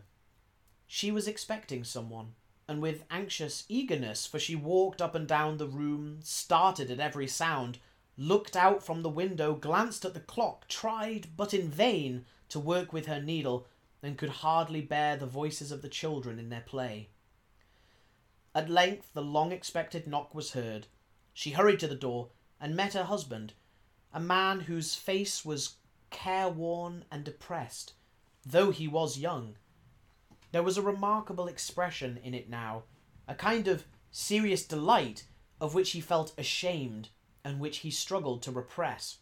She 0.87 1.11
was 1.11 1.27
expecting 1.27 1.83
someone 1.83 2.37
and 2.69 2.81
with 2.81 3.03
anxious 3.11 3.65
eagerness, 3.69 4.25
for 4.25 4.39
she 4.39 4.55
walked 4.55 5.03
up 5.03 5.17
and 5.17 5.27
down 5.27 5.57
the 5.57 5.67
room, 5.67 6.21
started 6.23 6.93
at 6.93 7.01
every 7.01 7.27
sound, 7.27 7.79
looked 8.17 8.55
out 8.55 8.85
from 8.85 9.03
the 9.03 9.11
window, 9.11 9.53
glanced 9.53 10.05
at 10.05 10.15
the 10.15 10.21
clock, 10.21 10.69
tried, 10.69 11.27
but 11.37 11.53
in 11.53 11.69
vain, 11.69 12.25
to 12.55 12.61
work 12.61 12.93
with 12.93 13.07
her 13.07 13.21
needle, 13.21 13.67
and 14.01 14.17
could 14.17 14.29
hardly 14.29 14.81
bear 14.81 15.17
the 15.17 15.27
voices 15.27 15.73
of 15.73 15.83
the 15.83 15.89
children 15.89 16.39
in 16.39 16.51
their 16.51 16.61
play. 16.61 17.09
At 18.55 18.71
length 18.71 19.13
the 19.13 19.23
long 19.23 19.51
expected 19.51 20.07
knock 20.07 20.37
was 20.37 20.53
heard. 20.53 20.87
She 21.33 21.51
hurried 21.51 21.81
to 21.81 21.89
the 21.89 21.97
door 21.97 22.29
and 22.61 22.77
met 22.77 22.93
her 22.93 23.03
husband, 23.03 23.55
a 24.13 24.21
man 24.21 24.61
whose 24.61 24.95
face 24.95 25.45
was 25.45 25.79
careworn 26.11 27.05
and 27.11 27.25
depressed, 27.25 27.95
though 28.47 28.71
he 28.71 28.87
was 28.87 29.19
young. 29.19 29.57
There 30.53 30.63
was 30.63 30.79
a 30.79 30.83
remarkable 30.83 31.49
expression 31.49 32.21
in 32.23 32.35
it 32.35 32.49
now, 32.49 32.85
a 33.27 33.35
kind 33.35 33.67
of 33.67 33.85
serious 34.13 34.65
delight 34.65 35.25
of 35.61 35.75
which 35.75 35.91
he 35.91 36.01
felt 36.01 36.39
ashamed 36.39 37.09
and 37.43 37.59
which 37.59 37.79
he 37.79 37.91
struggled 37.91 38.43
to 38.43 38.53
repress. 38.53 39.19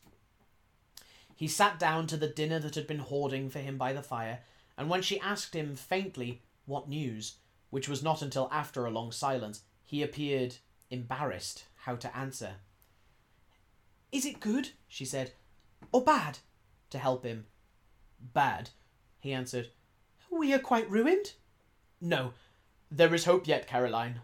He 1.42 1.48
sat 1.48 1.76
down 1.80 2.06
to 2.06 2.16
the 2.16 2.28
dinner 2.28 2.60
that 2.60 2.76
had 2.76 2.86
been 2.86 3.00
hoarding 3.00 3.50
for 3.50 3.58
him 3.58 3.76
by 3.76 3.92
the 3.92 4.00
fire, 4.00 4.42
and 4.78 4.88
when 4.88 5.02
she 5.02 5.18
asked 5.18 5.56
him 5.56 5.74
faintly 5.74 6.40
what 6.66 6.88
news, 6.88 7.38
which 7.68 7.88
was 7.88 8.00
not 8.00 8.22
until 8.22 8.48
after 8.52 8.86
a 8.86 8.92
long 8.92 9.10
silence, 9.10 9.62
he 9.82 10.04
appeared 10.04 10.58
embarrassed 10.88 11.64
how 11.78 11.96
to 11.96 12.16
answer. 12.16 12.58
Is 14.12 14.24
it 14.24 14.38
good? 14.38 14.68
she 14.86 15.04
said, 15.04 15.32
or 15.90 16.04
bad? 16.04 16.38
To 16.90 16.98
help 16.98 17.24
him. 17.24 17.46
Bad, 18.20 18.70
he 19.18 19.32
answered. 19.32 19.70
We 20.30 20.54
are 20.54 20.60
quite 20.60 20.88
ruined? 20.88 21.32
No, 22.00 22.34
there 22.88 23.12
is 23.16 23.24
hope 23.24 23.48
yet, 23.48 23.66
Caroline. 23.66 24.20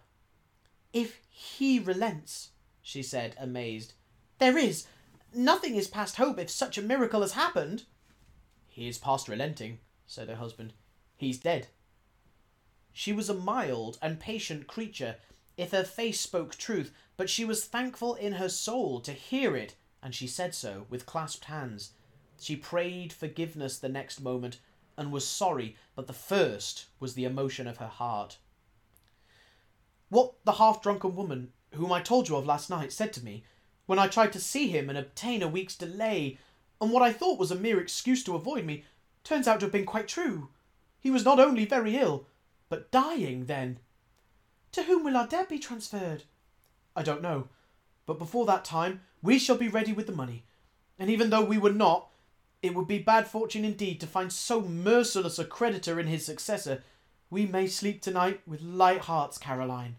If 0.92 1.20
he 1.28 1.80
relents, 1.80 2.50
she 2.80 3.02
said, 3.02 3.34
amazed. 3.40 3.94
There 4.38 4.56
is. 4.56 4.86
Nothing 5.34 5.76
is 5.76 5.88
past 5.88 6.16
hope 6.16 6.38
if 6.38 6.50
such 6.50 6.78
a 6.78 6.82
miracle 6.82 7.20
has 7.20 7.32
happened. 7.32 7.84
He 8.68 8.88
is 8.88 8.98
past 8.98 9.28
relenting, 9.28 9.80
said 10.06 10.28
her 10.28 10.36
husband. 10.36 10.72
He's 11.16 11.38
dead. 11.38 11.68
She 12.92 13.12
was 13.12 13.28
a 13.28 13.34
mild 13.34 13.98
and 14.00 14.18
patient 14.18 14.66
creature, 14.66 15.16
if 15.56 15.72
her 15.72 15.84
face 15.84 16.20
spoke 16.20 16.56
truth, 16.56 16.92
but 17.16 17.28
she 17.28 17.44
was 17.44 17.64
thankful 17.64 18.14
in 18.14 18.34
her 18.34 18.48
soul 18.48 19.00
to 19.00 19.12
hear 19.12 19.56
it, 19.56 19.74
and 20.02 20.14
she 20.14 20.26
said 20.26 20.54
so 20.54 20.86
with 20.88 21.06
clasped 21.06 21.46
hands. 21.46 21.92
She 22.40 22.56
prayed 22.56 23.12
forgiveness 23.12 23.78
the 23.78 23.88
next 23.88 24.20
moment, 24.20 24.60
and 24.96 25.12
was 25.12 25.26
sorry, 25.26 25.76
but 25.94 26.06
the 26.06 26.12
first 26.12 26.86
was 27.00 27.14
the 27.14 27.24
emotion 27.24 27.66
of 27.66 27.78
her 27.78 27.88
heart. 27.88 28.38
What 30.08 30.34
the 30.44 30.52
half 30.52 30.82
drunken 30.82 31.14
woman, 31.14 31.52
whom 31.74 31.92
I 31.92 32.00
told 32.00 32.28
you 32.28 32.36
of 32.36 32.46
last 32.46 32.70
night, 32.70 32.92
said 32.92 33.12
to 33.14 33.24
me, 33.24 33.44
when 33.88 33.98
I 33.98 34.06
tried 34.06 34.34
to 34.34 34.38
see 34.38 34.68
him 34.68 34.90
and 34.90 34.98
obtain 34.98 35.42
a 35.42 35.48
week's 35.48 35.74
delay, 35.74 36.36
and 36.78 36.92
what 36.92 37.02
I 37.02 37.10
thought 37.10 37.38
was 37.38 37.50
a 37.50 37.56
mere 37.56 37.80
excuse 37.80 38.22
to 38.24 38.36
avoid 38.36 38.66
me, 38.66 38.84
turns 39.24 39.48
out 39.48 39.60
to 39.60 39.64
have 39.64 39.72
been 39.72 39.86
quite 39.86 40.06
true. 40.06 40.50
He 41.00 41.10
was 41.10 41.24
not 41.24 41.40
only 41.40 41.64
very 41.64 41.96
ill, 41.96 42.26
but 42.68 42.90
dying 42.90 43.46
then. 43.46 43.78
To 44.72 44.82
whom 44.82 45.04
will 45.04 45.16
our 45.16 45.26
debt 45.26 45.48
be 45.48 45.58
transferred? 45.58 46.24
I 46.94 47.02
don't 47.02 47.22
know, 47.22 47.48
but 48.04 48.18
before 48.18 48.44
that 48.44 48.62
time 48.62 49.00
we 49.22 49.38
shall 49.38 49.56
be 49.56 49.68
ready 49.68 49.94
with 49.94 50.06
the 50.06 50.12
money, 50.12 50.44
and 50.98 51.08
even 51.08 51.30
though 51.30 51.44
we 51.44 51.56
were 51.56 51.72
not, 51.72 52.10
it 52.62 52.74
would 52.74 52.88
be 52.88 52.98
bad 52.98 53.26
fortune 53.26 53.64
indeed 53.64 54.00
to 54.00 54.06
find 54.06 54.30
so 54.30 54.60
merciless 54.60 55.38
a 55.38 55.46
creditor 55.46 55.98
in 55.98 56.08
his 56.08 56.26
successor. 56.26 56.82
We 57.30 57.46
may 57.46 57.66
sleep 57.66 58.02
tonight 58.02 58.42
with 58.46 58.60
light 58.60 59.00
hearts, 59.00 59.38
Caroline. 59.38 59.96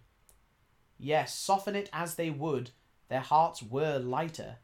Yes, 0.99 1.33
soften 1.33 1.75
it 1.75 1.89
as 1.91 2.13
they 2.13 2.29
would, 2.29 2.69
their 3.09 3.19
hearts 3.19 3.61
were 3.61 3.97
lighter. 3.97 4.57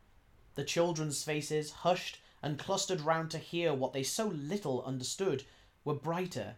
The 0.56 0.64
children's 0.64 1.24
faces, 1.24 1.72
hushed 1.72 2.20
and 2.42 2.58
clustered 2.60 3.02
round 3.02 3.32
to 3.32 3.38
hear 3.40 3.74
what 3.74 3.92
they 3.92 4.04
so 4.04 4.28
little 4.28 4.84
understood, 4.84 5.44
were 5.84 5.96
brighter, 5.96 6.56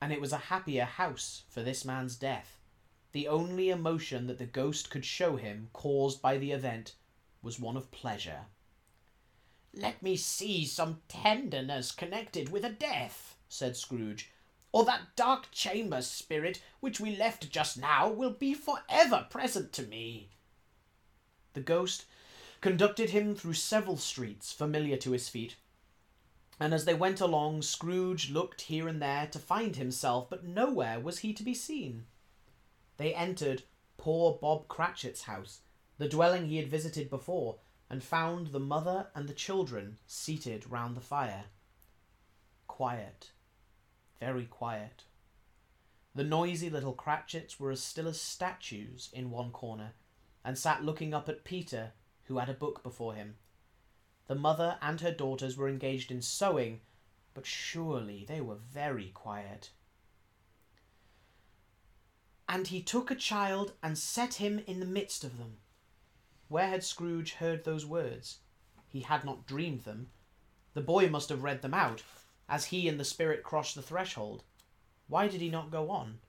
and 0.00 0.12
it 0.12 0.20
was 0.20 0.32
a 0.32 0.48
happier 0.48 0.84
house 0.84 1.44
for 1.48 1.62
this 1.62 1.84
man's 1.84 2.16
death. 2.16 2.58
The 3.12 3.28
only 3.28 3.70
emotion 3.70 4.26
that 4.26 4.38
the 4.38 4.46
ghost 4.46 4.90
could 4.90 5.04
show 5.04 5.36
him, 5.36 5.68
caused 5.72 6.20
by 6.20 6.38
the 6.38 6.52
event, 6.52 6.94
was 7.42 7.60
one 7.60 7.76
of 7.76 7.90
pleasure. 7.90 8.46
Let 9.72 10.02
me 10.02 10.16
see 10.16 10.64
some 10.64 11.02
tenderness 11.06 11.92
connected 11.92 12.48
with 12.48 12.64
a 12.64 12.70
death, 12.70 13.36
said 13.48 13.76
Scrooge, 13.76 14.30
or 14.72 14.84
that 14.84 15.16
dark 15.16 15.50
chamber 15.52 16.02
spirit 16.02 16.62
which 16.80 16.98
we 16.98 17.14
left 17.14 17.50
just 17.50 17.78
now 17.78 18.08
will 18.08 18.32
be 18.32 18.54
for 18.54 18.82
ever 18.88 19.26
present 19.30 19.72
to 19.74 19.82
me. 19.82 20.30
The 21.56 21.62
ghost 21.62 22.04
conducted 22.60 23.08
him 23.08 23.34
through 23.34 23.54
several 23.54 23.96
streets 23.96 24.52
familiar 24.52 24.98
to 24.98 25.12
his 25.12 25.30
feet, 25.30 25.56
and 26.60 26.74
as 26.74 26.84
they 26.84 26.92
went 26.92 27.18
along, 27.18 27.62
Scrooge 27.62 28.28
looked 28.28 28.60
here 28.60 28.86
and 28.86 29.00
there 29.00 29.26
to 29.28 29.38
find 29.38 29.74
himself, 29.74 30.28
but 30.28 30.44
nowhere 30.44 31.00
was 31.00 31.20
he 31.20 31.32
to 31.32 31.42
be 31.42 31.54
seen. 31.54 32.04
They 32.98 33.14
entered 33.14 33.62
poor 33.96 34.34
Bob 34.34 34.68
Cratchit's 34.68 35.22
house, 35.22 35.60
the 35.96 36.10
dwelling 36.10 36.44
he 36.44 36.58
had 36.58 36.68
visited 36.68 37.08
before, 37.08 37.56
and 37.88 38.04
found 38.04 38.48
the 38.48 38.60
mother 38.60 39.06
and 39.14 39.26
the 39.26 39.32
children 39.32 39.96
seated 40.06 40.70
round 40.70 40.94
the 40.94 41.00
fire. 41.00 41.44
Quiet, 42.66 43.30
very 44.20 44.44
quiet. 44.44 45.04
The 46.14 46.22
noisy 46.22 46.68
little 46.68 46.92
Cratchits 46.92 47.58
were 47.58 47.70
as 47.70 47.82
still 47.82 48.08
as 48.08 48.20
statues 48.20 49.08
in 49.14 49.30
one 49.30 49.52
corner, 49.52 49.94
and 50.46 50.56
sat 50.56 50.82
looking 50.82 51.12
up 51.12 51.28
at 51.28 51.44
Peter, 51.44 51.92
who 52.24 52.38
had 52.38 52.48
a 52.48 52.54
book 52.54 52.82
before 52.82 53.12
him. 53.12 53.34
The 54.28 54.34
mother 54.34 54.78
and 54.80 55.02
her 55.02 55.12
daughters 55.12 55.58
were 55.58 55.68
engaged 55.68 56.10
in 56.10 56.22
sewing, 56.22 56.80
but 57.34 57.44
surely 57.44 58.24
they 58.26 58.40
were 58.40 58.54
very 58.56 59.10
quiet. 59.12 59.68
And 62.48 62.68
he 62.68 62.80
took 62.80 63.10
a 63.10 63.14
child 63.14 63.74
and 63.82 63.98
set 63.98 64.34
him 64.34 64.62
in 64.66 64.80
the 64.80 64.86
midst 64.86 65.22
of 65.22 65.36
them 65.36 65.58
where 66.48 66.68
had 66.68 66.84
Scrooge 66.84 67.34
heard 67.34 67.64
those 67.64 67.84
words? 67.84 68.38
He 68.88 69.00
had 69.00 69.24
not 69.24 69.46
dreamed 69.46 69.82
them. 69.82 70.10
The 70.74 70.80
boy 70.80 71.08
must 71.08 71.28
have 71.30 71.42
read 71.42 71.62
them 71.62 71.74
out, 71.74 72.04
as 72.48 72.66
he 72.66 72.88
and 72.88 73.00
the 73.00 73.04
spirit 73.04 73.42
crossed 73.42 73.74
the 73.74 73.82
threshold. 73.82 74.44
Why 75.08 75.26
did 75.26 75.40
he 75.40 75.48
not 75.48 75.72
go 75.72 75.90
on? 75.90 76.20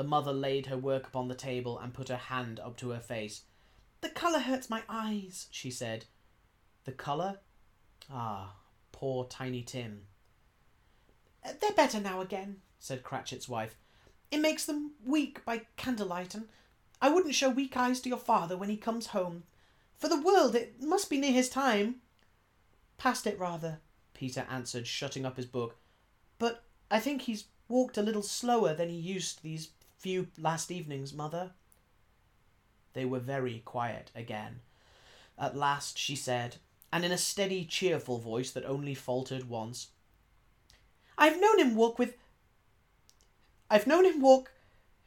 The 0.00 0.04
mother 0.04 0.32
laid 0.32 0.64
her 0.64 0.78
work 0.78 1.06
upon 1.06 1.28
the 1.28 1.34
table 1.34 1.78
and 1.78 1.92
put 1.92 2.08
her 2.08 2.16
hand 2.16 2.58
up 2.58 2.78
to 2.78 2.88
her 2.88 3.00
face. 3.00 3.42
The 4.00 4.08
colour 4.08 4.38
hurts 4.38 4.70
my 4.70 4.82
eyes, 4.88 5.46
she 5.50 5.70
said. 5.70 6.06
The 6.84 6.92
colour? 6.92 7.40
Ah, 8.10 8.56
poor 8.92 9.26
Tiny 9.26 9.62
Tim. 9.62 10.06
They're 11.44 11.72
better 11.76 12.00
now 12.00 12.22
again, 12.22 12.62
said 12.78 13.02
Cratchit's 13.02 13.46
wife. 13.46 13.76
It 14.30 14.40
makes 14.40 14.64
them 14.64 14.92
weak 15.04 15.44
by 15.44 15.66
candlelight, 15.76 16.34
and 16.34 16.48
I 17.02 17.10
wouldn't 17.10 17.34
show 17.34 17.50
weak 17.50 17.76
eyes 17.76 18.00
to 18.00 18.08
your 18.08 18.16
father 18.16 18.56
when 18.56 18.70
he 18.70 18.78
comes 18.78 19.08
home. 19.08 19.42
For 19.98 20.08
the 20.08 20.22
world, 20.22 20.54
it 20.54 20.82
must 20.82 21.10
be 21.10 21.18
near 21.18 21.34
his 21.34 21.50
time. 21.50 21.96
Past 22.96 23.26
it, 23.26 23.38
rather, 23.38 23.80
Peter 24.14 24.46
answered, 24.48 24.86
shutting 24.86 25.26
up 25.26 25.36
his 25.36 25.44
book. 25.44 25.76
But 26.38 26.64
I 26.90 27.00
think 27.00 27.20
he's 27.20 27.44
walked 27.68 27.98
a 27.98 28.02
little 28.02 28.22
slower 28.22 28.72
than 28.72 28.88
he 28.88 28.96
used 28.96 29.42
these 29.42 29.72
few 30.00 30.28
last 30.38 30.70
evenings, 30.70 31.12
mother. 31.12 31.50
They 32.94 33.04
were 33.04 33.20
very 33.20 33.62
quiet 33.64 34.10
again. 34.14 34.60
At 35.38 35.56
last 35.56 35.98
she 35.98 36.16
said, 36.16 36.56
and 36.92 37.04
in 37.04 37.12
a 37.12 37.18
steady, 37.18 37.64
cheerful 37.64 38.18
voice 38.18 38.50
that 38.50 38.64
only 38.64 38.94
faltered 38.94 39.48
once, 39.48 39.88
I've 41.16 41.40
known 41.40 41.60
him 41.60 41.76
walk 41.76 41.98
with. 41.98 42.16
I've 43.70 43.86
known 43.86 44.06
him 44.06 44.20
walk 44.20 44.50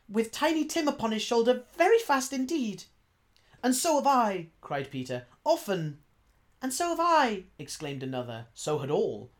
with 0.07 0.31
Tiny 0.31 0.63
Tim 0.63 0.87
upon 0.87 1.11
his 1.11 1.23
shoulder 1.23 1.63
very 1.75 1.99
fast 1.99 2.31
indeed. 2.31 2.83
And 3.63 3.75
so 3.75 3.95
have 3.95 4.07
I, 4.07 4.47
cried 4.61 4.91
Peter, 4.91 5.25
often. 5.43 5.99
And 6.61 6.71
so 6.71 6.89
have 6.89 6.99
I, 7.01 7.45
exclaimed 7.57 8.03
another. 8.03 8.45
So 8.53 8.77
had 8.77 8.91
all. 8.91 9.31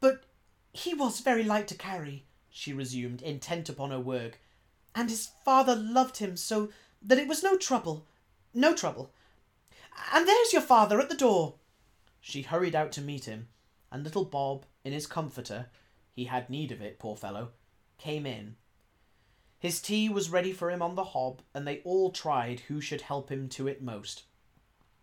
But 0.00 0.24
he 0.72 0.92
was 0.94 1.20
very 1.20 1.44
light 1.44 1.66
to 1.68 1.74
carry, 1.74 2.26
she 2.56 2.72
resumed, 2.72 3.20
intent 3.20 3.68
upon 3.68 3.90
her 3.90 3.98
work, 3.98 4.38
and 4.94 5.10
his 5.10 5.30
father 5.44 5.74
loved 5.74 6.18
him 6.18 6.36
so 6.36 6.70
that 7.02 7.18
it 7.18 7.26
was 7.26 7.42
no 7.42 7.56
trouble, 7.56 8.06
no 8.54 8.72
trouble. 8.72 9.10
And 10.12 10.26
there's 10.26 10.52
your 10.52 10.62
father 10.62 11.00
at 11.00 11.08
the 11.08 11.16
door. 11.16 11.56
She 12.20 12.42
hurried 12.42 12.76
out 12.76 12.92
to 12.92 13.02
meet 13.02 13.24
him, 13.24 13.48
and 13.90 14.04
little 14.04 14.24
Bob, 14.24 14.66
in 14.84 14.92
his 14.92 15.08
comforter, 15.08 15.66
he 16.12 16.26
had 16.26 16.48
need 16.48 16.70
of 16.70 16.80
it, 16.80 17.00
poor 17.00 17.16
fellow, 17.16 17.50
came 17.98 18.24
in. 18.24 18.54
His 19.58 19.82
tea 19.82 20.08
was 20.08 20.30
ready 20.30 20.52
for 20.52 20.70
him 20.70 20.80
on 20.80 20.94
the 20.94 21.04
hob, 21.04 21.42
and 21.54 21.66
they 21.66 21.80
all 21.80 22.12
tried 22.12 22.60
who 22.60 22.80
should 22.80 23.00
help 23.00 23.30
him 23.30 23.48
to 23.48 23.66
it 23.66 23.82
most. 23.82 24.22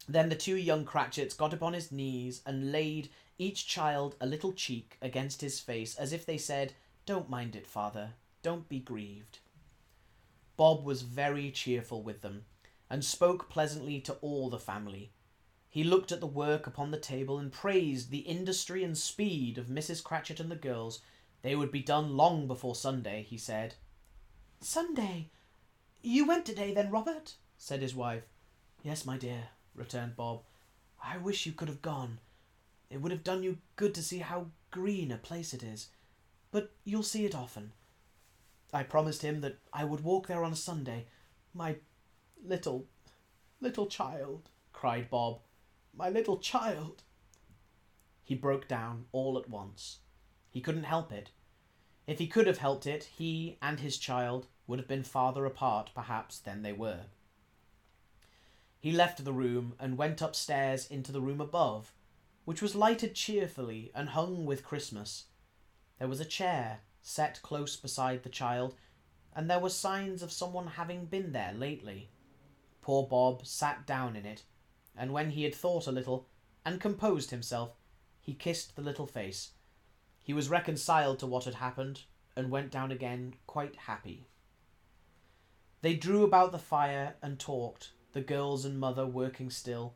Then 0.07 0.29
the 0.29 0.35
two 0.35 0.55
young 0.55 0.85
Cratchits 0.85 1.35
got 1.35 1.53
upon 1.53 1.73
his 1.73 1.91
knees 1.91 2.41
and 2.45 2.71
laid 2.71 3.09
each 3.37 3.67
child 3.67 4.15
a 4.21 4.25
little 4.25 4.53
cheek 4.53 4.97
against 5.01 5.41
his 5.41 5.59
face, 5.59 5.95
as 5.95 6.13
if 6.13 6.25
they 6.25 6.37
said, 6.37 6.73
Don't 7.05 7.29
mind 7.29 7.55
it, 7.55 7.67
father, 7.67 8.13
don't 8.43 8.69
be 8.69 8.79
grieved. 8.79 9.39
Bob 10.57 10.83
was 10.83 11.01
very 11.01 11.49
cheerful 11.51 12.03
with 12.03 12.21
them, 12.21 12.45
and 12.89 13.03
spoke 13.03 13.49
pleasantly 13.49 13.99
to 14.01 14.13
all 14.21 14.49
the 14.49 14.59
family. 14.59 15.11
He 15.69 15.83
looked 15.83 16.11
at 16.11 16.19
the 16.19 16.27
work 16.27 16.67
upon 16.67 16.91
the 16.91 16.99
table 16.99 17.39
and 17.39 17.51
praised 17.51 18.11
the 18.11 18.19
industry 18.19 18.83
and 18.83 18.97
speed 18.97 19.57
of 19.57 19.67
Mrs. 19.67 20.03
Cratchit 20.03 20.39
and 20.39 20.51
the 20.51 20.55
girls. 20.55 20.99
They 21.41 21.55
would 21.55 21.71
be 21.71 21.81
done 21.81 22.17
long 22.17 22.45
before 22.45 22.75
Sunday, 22.75 23.25
he 23.27 23.37
said. 23.37 23.75
Sunday? 24.59 25.29
You 26.01 26.27
went 26.27 26.45
today 26.45 26.73
then, 26.73 26.91
Robert? 26.91 27.35
said 27.57 27.81
his 27.81 27.95
wife. 27.95 28.23
Yes, 28.83 29.05
my 29.05 29.17
dear, 29.17 29.49
returned 29.73 30.15
Bob. 30.15 30.41
I 31.03 31.17
wish 31.17 31.45
you 31.45 31.53
could 31.53 31.69
have 31.69 31.81
gone. 31.81 32.19
It 32.89 33.01
would 33.01 33.11
have 33.11 33.23
done 33.23 33.41
you 33.41 33.57
good 33.77 33.95
to 33.95 34.03
see 34.03 34.19
how 34.19 34.47
green 34.69 35.11
a 35.11 35.17
place 35.17 35.53
it 35.53 35.63
is. 35.63 35.87
But 36.51 36.71
you'll 36.83 37.03
see 37.03 37.25
it 37.25 37.35
often. 37.35 37.71
I 38.73 38.83
promised 38.83 39.21
him 39.21 39.41
that 39.41 39.59
I 39.73 39.83
would 39.83 40.01
walk 40.01 40.27
there 40.27 40.43
on 40.43 40.53
a 40.53 40.57
Sunday. 40.57 41.07
My 41.53 41.77
little, 42.43 42.87
little 43.59 43.87
child, 43.87 44.49
cried 44.73 45.09
Bob. 45.09 45.39
My 45.93 46.09
little 46.09 46.37
child. 46.37 47.03
He 48.23 48.35
broke 48.35 48.67
down 48.67 49.05
all 49.11 49.37
at 49.37 49.49
once. 49.49 49.99
He 50.49 50.61
couldn't 50.61 50.83
help 50.83 51.11
it. 51.11 51.31
If 52.07 52.19
he 52.19 52.27
could 52.27 52.47
have 52.47 52.57
helped 52.57 52.85
it, 52.85 53.05
he 53.15 53.57
and 53.61 53.79
his 53.79 53.97
child 53.97 54.47
would 54.67 54.79
have 54.79 54.87
been 54.87 55.03
farther 55.03 55.45
apart, 55.45 55.91
perhaps, 55.93 56.39
than 56.39 56.61
they 56.61 56.73
were. 56.73 57.05
He 58.79 58.91
left 58.91 59.23
the 59.23 59.33
room 59.33 59.75
and 59.79 59.97
went 59.97 60.21
upstairs 60.21 60.87
into 60.87 61.11
the 61.11 61.21
room 61.21 61.39
above, 61.39 61.93
which 62.45 62.61
was 62.61 62.75
lighted 62.75 63.13
cheerfully 63.13 63.91
and 63.93 64.09
hung 64.09 64.45
with 64.45 64.63
Christmas. 64.63 65.25
There 66.01 66.09
was 66.09 66.19
a 66.19 66.25
chair 66.25 66.79
set 67.03 67.39
close 67.43 67.75
beside 67.75 68.23
the 68.23 68.29
child, 68.29 68.73
and 69.35 69.47
there 69.47 69.59
were 69.59 69.69
signs 69.69 70.23
of 70.23 70.31
someone 70.31 70.65
having 70.65 71.05
been 71.05 71.31
there 71.31 71.53
lately. 71.53 72.09
Poor 72.81 73.05
Bob 73.05 73.45
sat 73.45 73.85
down 73.85 74.15
in 74.15 74.25
it, 74.25 74.41
and 74.97 75.13
when 75.13 75.29
he 75.29 75.43
had 75.43 75.53
thought 75.53 75.85
a 75.85 75.91
little 75.91 76.27
and 76.65 76.81
composed 76.81 77.29
himself, 77.29 77.75
he 78.19 78.33
kissed 78.33 78.75
the 78.75 78.81
little 78.81 79.05
face. 79.05 79.51
He 80.23 80.33
was 80.33 80.49
reconciled 80.49 81.19
to 81.19 81.27
what 81.27 81.45
had 81.45 81.53
happened, 81.53 82.05
and 82.35 82.49
went 82.49 82.71
down 82.71 82.91
again 82.91 83.35
quite 83.45 83.75
happy. 83.75 84.25
They 85.83 85.93
drew 85.93 86.23
about 86.23 86.51
the 86.51 86.57
fire 86.57 87.17
and 87.21 87.39
talked, 87.39 87.91
the 88.13 88.21
girls 88.21 88.65
and 88.65 88.79
mother 88.79 89.05
working 89.05 89.51
still. 89.51 89.93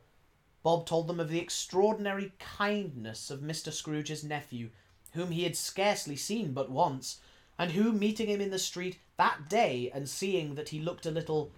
Bob 0.62 0.86
told 0.86 1.08
them 1.08 1.18
of 1.18 1.30
the 1.30 1.40
extraordinary 1.40 2.32
kindness 2.38 3.28
of 3.28 3.40
Mr. 3.40 3.72
Scrooge's 3.72 4.22
nephew, 4.22 4.70
whom 5.16 5.32
he 5.32 5.42
had 5.42 5.56
scarcely 5.56 6.14
seen 6.16 6.52
but 6.52 6.70
once, 6.70 7.18
and 7.58 7.72
who, 7.72 7.90
meeting 7.90 8.28
him 8.28 8.40
in 8.40 8.50
the 8.50 8.58
street 8.58 8.98
that 9.16 9.48
day 9.48 9.90
and 9.92 10.08
seeing 10.08 10.54
that 10.54 10.68
he 10.68 10.78
looked 10.78 11.06
a 11.06 11.10
little 11.10 11.50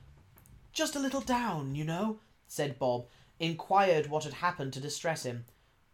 just 0.72 0.94
a 0.94 1.00
little 1.00 1.20
down, 1.20 1.74
you 1.74 1.84
know, 1.84 2.20
said 2.46 2.78
Bob, 2.78 3.06
inquired 3.40 4.08
what 4.08 4.24
had 4.24 4.34
happened 4.34 4.72
to 4.72 4.80
distress 4.80 5.24
him. 5.24 5.44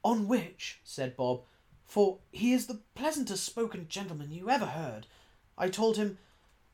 On 0.04 0.28
which, 0.28 0.78
said 0.84 1.16
Bob, 1.16 1.42
for 1.86 2.18
he 2.32 2.52
is 2.52 2.66
the 2.66 2.80
pleasantest 2.94 3.44
spoken 3.44 3.86
gentleman 3.88 4.30
you 4.30 4.50
ever 4.50 4.66
heard, 4.66 5.06
I 5.56 5.68
told 5.68 5.96
him 5.96 6.18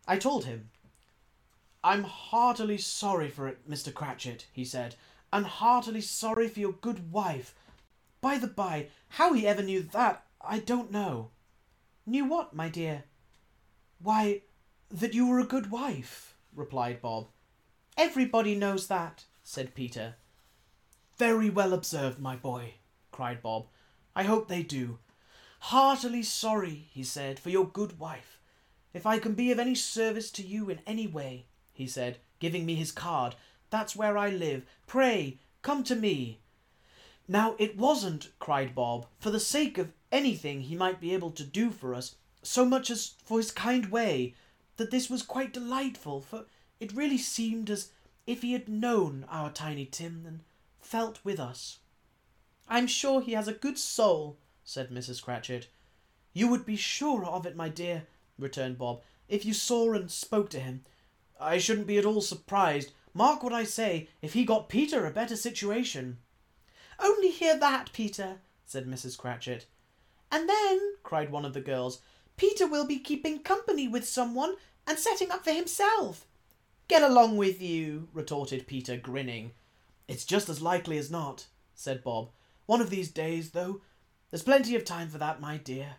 I 0.08 0.18
told 0.18 0.44
him 0.44 0.70
I'm 1.84 2.04
heartily 2.04 2.78
sorry 2.78 3.30
for 3.30 3.46
it, 3.48 3.68
Mr. 3.68 3.94
Cratchit, 3.94 4.46
he 4.52 4.64
said, 4.64 4.96
and 5.32 5.46
heartily 5.46 6.00
sorry 6.00 6.48
for 6.48 6.60
your 6.60 6.72
good 6.72 7.12
wife. 7.12 7.54
By 8.20 8.38
the 8.38 8.48
by, 8.48 8.88
how 9.10 9.32
he 9.32 9.46
ever 9.46 9.62
knew 9.62 9.82
that, 9.82 10.24
I 10.40 10.58
don't 10.58 10.90
know. 10.90 11.30
Knew 12.06 12.24
what, 12.24 12.54
my 12.54 12.68
dear? 12.68 13.04
Why, 14.02 14.42
that 14.90 15.14
you 15.14 15.28
were 15.28 15.40
a 15.40 15.44
good 15.44 15.70
wife, 15.70 16.34
replied 16.54 17.02
Bob. 17.02 17.28
Everybody 17.96 18.54
knows 18.54 18.86
that, 18.86 19.24
said 19.42 19.74
Peter. 19.74 20.14
Very 21.18 21.50
well 21.50 21.74
observed, 21.74 22.18
my 22.18 22.36
boy, 22.36 22.74
cried 23.10 23.42
Bob. 23.42 23.66
I 24.16 24.22
hope 24.22 24.48
they 24.48 24.62
do. 24.62 24.98
Heartily 25.60 26.22
sorry, 26.22 26.88
he 26.90 27.04
said, 27.04 27.38
for 27.38 27.50
your 27.50 27.66
good 27.66 27.98
wife. 27.98 28.40
If 28.94 29.06
I 29.06 29.18
can 29.18 29.34
be 29.34 29.52
of 29.52 29.58
any 29.58 29.74
service 29.74 30.30
to 30.32 30.42
you 30.42 30.70
in 30.70 30.80
any 30.86 31.06
way, 31.06 31.46
he 31.72 31.86
said, 31.86 32.18
giving 32.38 32.64
me 32.64 32.74
his 32.74 32.90
card. 32.90 33.34
That's 33.68 33.94
where 33.94 34.16
I 34.16 34.30
live. 34.30 34.64
Pray, 34.86 35.38
come 35.62 35.84
to 35.84 35.94
me. 35.94 36.39
Now, 37.30 37.54
it 37.60 37.76
wasn't, 37.76 38.32
cried 38.40 38.74
Bob, 38.74 39.06
for 39.20 39.30
the 39.30 39.38
sake 39.38 39.78
of 39.78 39.92
anything 40.10 40.62
he 40.62 40.74
might 40.74 41.00
be 41.00 41.14
able 41.14 41.30
to 41.30 41.44
do 41.44 41.70
for 41.70 41.94
us, 41.94 42.16
so 42.42 42.64
much 42.64 42.90
as 42.90 43.12
for 43.24 43.38
his 43.38 43.52
kind 43.52 43.92
way, 43.92 44.34
that 44.78 44.90
this 44.90 45.08
was 45.08 45.22
quite 45.22 45.52
delightful, 45.52 46.20
for 46.22 46.46
it 46.80 46.92
really 46.92 47.18
seemed 47.18 47.70
as 47.70 47.92
if 48.26 48.42
he 48.42 48.52
had 48.52 48.68
known 48.68 49.26
our 49.28 49.48
Tiny 49.48 49.86
Tim 49.86 50.24
and 50.26 50.40
felt 50.80 51.20
with 51.22 51.38
us. 51.38 51.78
I'm 52.68 52.88
sure 52.88 53.20
he 53.20 53.34
has 53.34 53.46
a 53.46 53.52
good 53.52 53.78
soul, 53.78 54.36
said 54.64 54.90
Mrs. 54.90 55.22
Cratchit. 55.22 55.68
You 56.32 56.48
would 56.48 56.66
be 56.66 56.74
sure 56.74 57.24
of 57.24 57.46
it, 57.46 57.54
my 57.54 57.68
dear, 57.68 58.08
returned 58.40 58.76
Bob, 58.76 59.02
if 59.28 59.44
you 59.44 59.54
saw 59.54 59.92
and 59.92 60.10
spoke 60.10 60.50
to 60.50 60.58
him. 60.58 60.82
I 61.38 61.58
shouldn't 61.58 61.86
be 61.86 61.96
at 61.96 62.04
all 62.04 62.22
surprised, 62.22 62.90
mark 63.14 63.44
what 63.44 63.52
I 63.52 63.62
say, 63.62 64.08
if 64.20 64.32
he 64.32 64.44
got 64.44 64.68
Peter 64.68 65.06
a 65.06 65.12
better 65.12 65.36
situation. 65.36 66.18
Only 67.00 67.30
hear 67.30 67.56
that, 67.58 67.92
Peter, 67.92 68.40
said 68.66 68.86
Mrs. 68.86 69.16
Cratchit. 69.16 69.66
And 70.30 70.48
then, 70.48 70.80
cried 71.02 71.30
one 71.30 71.44
of 71.44 71.54
the 71.54 71.60
girls, 71.60 72.00
Peter 72.36 72.66
will 72.66 72.86
be 72.86 72.98
keeping 72.98 73.40
company 73.40 73.88
with 73.88 74.06
someone 74.06 74.54
and 74.86 74.98
setting 74.98 75.30
up 75.30 75.44
for 75.44 75.52
himself. 75.52 76.26
Get 76.88 77.02
along 77.02 77.36
with 77.36 77.62
you, 77.62 78.08
retorted 78.12 78.66
Peter, 78.66 78.96
grinning. 78.96 79.52
It's 80.08 80.24
just 80.24 80.48
as 80.48 80.60
likely 80.60 80.98
as 80.98 81.10
not, 81.10 81.46
said 81.74 82.02
Bob. 82.02 82.30
One 82.66 82.80
of 82.80 82.90
these 82.90 83.10
days, 83.10 83.50
though. 83.50 83.80
There's 84.30 84.42
plenty 84.42 84.76
of 84.76 84.84
time 84.84 85.08
for 85.08 85.18
that, 85.18 85.40
my 85.40 85.56
dear. 85.56 85.96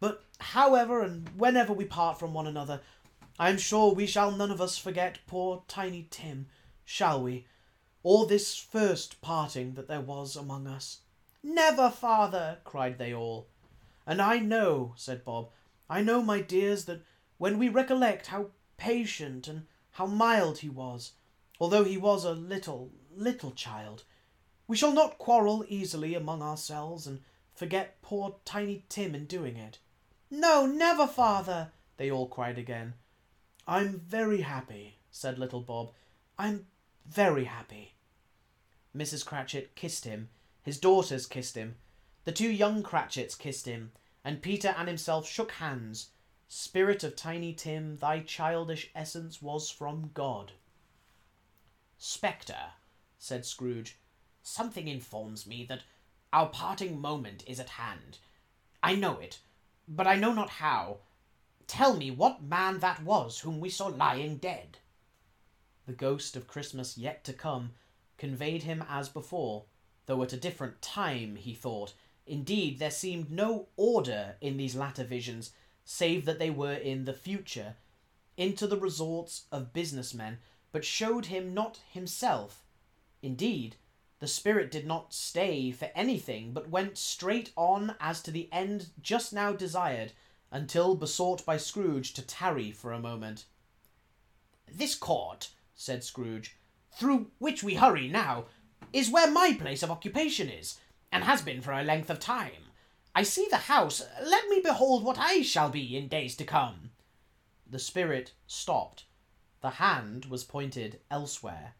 But 0.00 0.24
however 0.38 1.02
and 1.02 1.28
whenever 1.36 1.72
we 1.72 1.84
part 1.84 2.18
from 2.18 2.34
one 2.34 2.46
another, 2.46 2.80
I 3.38 3.50
am 3.50 3.58
sure 3.58 3.92
we 3.92 4.06
shall 4.06 4.30
none 4.30 4.50
of 4.50 4.60
us 4.60 4.78
forget 4.78 5.18
poor 5.26 5.64
Tiny 5.68 6.06
Tim, 6.10 6.46
shall 6.84 7.22
we? 7.22 7.46
Or 8.08 8.24
this 8.24 8.54
first 8.54 9.20
parting 9.20 9.74
that 9.74 9.88
there 9.88 10.00
was 10.00 10.36
among 10.36 10.68
us. 10.68 11.00
Never, 11.42 11.90
father, 11.90 12.58
cried 12.62 12.98
they 12.98 13.12
all. 13.12 13.48
And 14.06 14.22
I 14.22 14.38
know, 14.38 14.94
said 14.94 15.24
Bob, 15.24 15.50
I 15.90 16.02
know, 16.02 16.22
my 16.22 16.40
dears, 16.40 16.84
that 16.84 17.02
when 17.36 17.58
we 17.58 17.68
recollect 17.68 18.28
how 18.28 18.50
patient 18.76 19.48
and 19.48 19.66
how 19.90 20.06
mild 20.06 20.58
he 20.58 20.68
was, 20.68 21.14
although 21.58 21.82
he 21.82 21.96
was 21.96 22.24
a 22.24 22.30
little, 22.30 22.92
little 23.12 23.50
child, 23.50 24.04
we 24.68 24.76
shall 24.76 24.92
not 24.92 25.18
quarrel 25.18 25.64
easily 25.68 26.14
among 26.14 26.42
ourselves 26.42 27.08
and 27.08 27.22
forget 27.56 28.00
poor 28.02 28.36
Tiny 28.44 28.84
Tim 28.88 29.16
in 29.16 29.24
doing 29.24 29.56
it. 29.56 29.80
No, 30.30 30.64
never, 30.64 31.08
father, 31.08 31.72
they 31.96 32.12
all 32.12 32.28
cried 32.28 32.56
again. 32.56 32.94
I'm 33.66 33.98
very 33.98 34.42
happy, 34.42 35.00
said 35.10 35.40
little 35.40 35.60
Bob. 35.60 35.90
I'm 36.38 36.66
very 37.04 37.46
happy. 37.46 37.94
Mrs. 38.96 39.24
Cratchit 39.24 39.74
kissed 39.74 40.04
him. 40.04 40.30
His 40.62 40.78
daughters 40.78 41.26
kissed 41.26 41.54
him. 41.54 41.76
The 42.24 42.32
two 42.32 42.50
young 42.50 42.82
Cratchits 42.82 43.34
kissed 43.34 43.66
him, 43.66 43.92
and 44.24 44.42
Peter 44.42 44.74
and 44.76 44.88
himself 44.88 45.28
shook 45.28 45.52
hands. 45.52 46.10
Spirit 46.48 47.04
of 47.04 47.14
Tiny 47.14 47.52
Tim, 47.52 47.96
thy 47.96 48.20
childish 48.20 48.90
essence 48.94 49.42
was 49.42 49.70
from 49.70 50.10
God. 50.14 50.52
Spectre, 51.98 52.72
said 53.18 53.44
Scrooge, 53.44 53.98
something 54.42 54.88
informs 54.88 55.46
me 55.46 55.64
that 55.68 55.82
our 56.32 56.48
parting 56.48 57.00
moment 57.00 57.44
is 57.46 57.60
at 57.60 57.70
hand. 57.70 58.18
I 58.82 58.94
know 58.94 59.18
it, 59.18 59.40
but 59.86 60.06
I 60.06 60.16
know 60.16 60.32
not 60.32 60.50
how. 60.50 60.98
Tell 61.66 61.96
me 61.96 62.10
what 62.10 62.42
man 62.42 62.78
that 62.80 63.02
was 63.02 63.40
whom 63.40 63.60
we 63.60 63.70
saw 63.70 63.86
lying 63.86 64.36
dead. 64.36 64.78
The 65.86 65.92
ghost 65.92 66.36
of 66.36 66.48
Christmas 66.48 66.96
yet 66.96 67.24
to 67.24 67.32
come 67.32 67.72
conveyed 68.18 68.62
him 68.62 68.84
as 68.88 69.08
before, 69.08 69.64
though 70.06 70.22
at 70.22 70.32
a 70.32 70.38
different 70.38 70.80
time, 70.80 71.36
he 71.36 71.54
thought. 71.54 71.94
Indeed, 72.26 72.78
there 72.78 72.90
seemed 72.90 73.30
no 73.30 73.68
order 73.76 74.36
in 74.40 74.56
these 74.56 74.74
latter 74.74 75.04
visions, 75.04 75.52
save 75.84 76.24
that 76.24 76.38
they 76.38 76.50
were 76.50 76.74
in 76.74 77.04
the 77.04 77.12
future, 77.12 77.76
into 78.36 78.66
the 78.66 78.78
resorts 78.78 79.44
of 79.52 79.72
business 79.72 80.12
men, 80.12 80.38
but 80.72 80.84
showed 80.84 81.26
him 81.26 81.54
not 81.54 81.80
himself. 81.92 82.62
Indeed, 83.22 83.76
the 84.18 84.26
spirit 84.26 84.70
did 84.70 84.86
not 84.86 85.12
stay 85.12 85.70
for 85.70 85.90
anything, 85.94 86.52
but 86.52 86.70
went 86.70 86.98
straight 86.98 87.52
on 87.56 87.94
as 88.00 88.22
to 88.22 88.30
the 88.30 88.48
end 88.50 88.88
just 89.00 89.32
now 89.32 89.52
desired, 89.52 90.12
until 90.50 90.94
besought 90.94 91.44
by 91.44 91.56
Scrooge 91.56 92.14
to 92.14 92.22
tarry 92.22 92.70
for 92.70 92.92
a 92.92 93.00
moment. 93.00 93.44
This 94.72 94.94
court, 94.94 95.50
said 95.74 96.02
Scrooge, 96.02 96.56
through 96.96 97.30
which 97.38 97.62
we 97.62 97.74
hurry 97.74 98.08
now, 98.08 98.46
is 98.92 99.10
where 99.10 99.30
my 99.30 99.52
place 99.52 99.82
of 99.82 99.90
occupation 99.90 100.48
is, 100.48 100.78
and 101.12 101.24
has 101.24 101.42
been 101.42 101.60
for 101.60 101.72
a 101.72 101.84
length 101.84 102.10
of 102.10 102.18
time. 102.18 102.70
I 103.14 103.22
see 103.22 103.46
the 103.50 103.56
house. 103.56 104.02
Let 104.22 104.48
me 104.48 104.60
behold 104.62 105.04
what 105.04 105.18
I 105.18 105.42
shall 105.42 105.70
be 105.70 105.96
in 105.96 106.08
days 106.08 106.36
to 106.36 106.44
come. 106.44 106.90
The 107.68 107.78
spirit 107.78 108.32
stopped. 108.46 109.04
The 109.62 109.70
hand 109.70 110.26
was 110.26 110.44
pointed 110.44 111.00
elsewhere. 111.10 111.74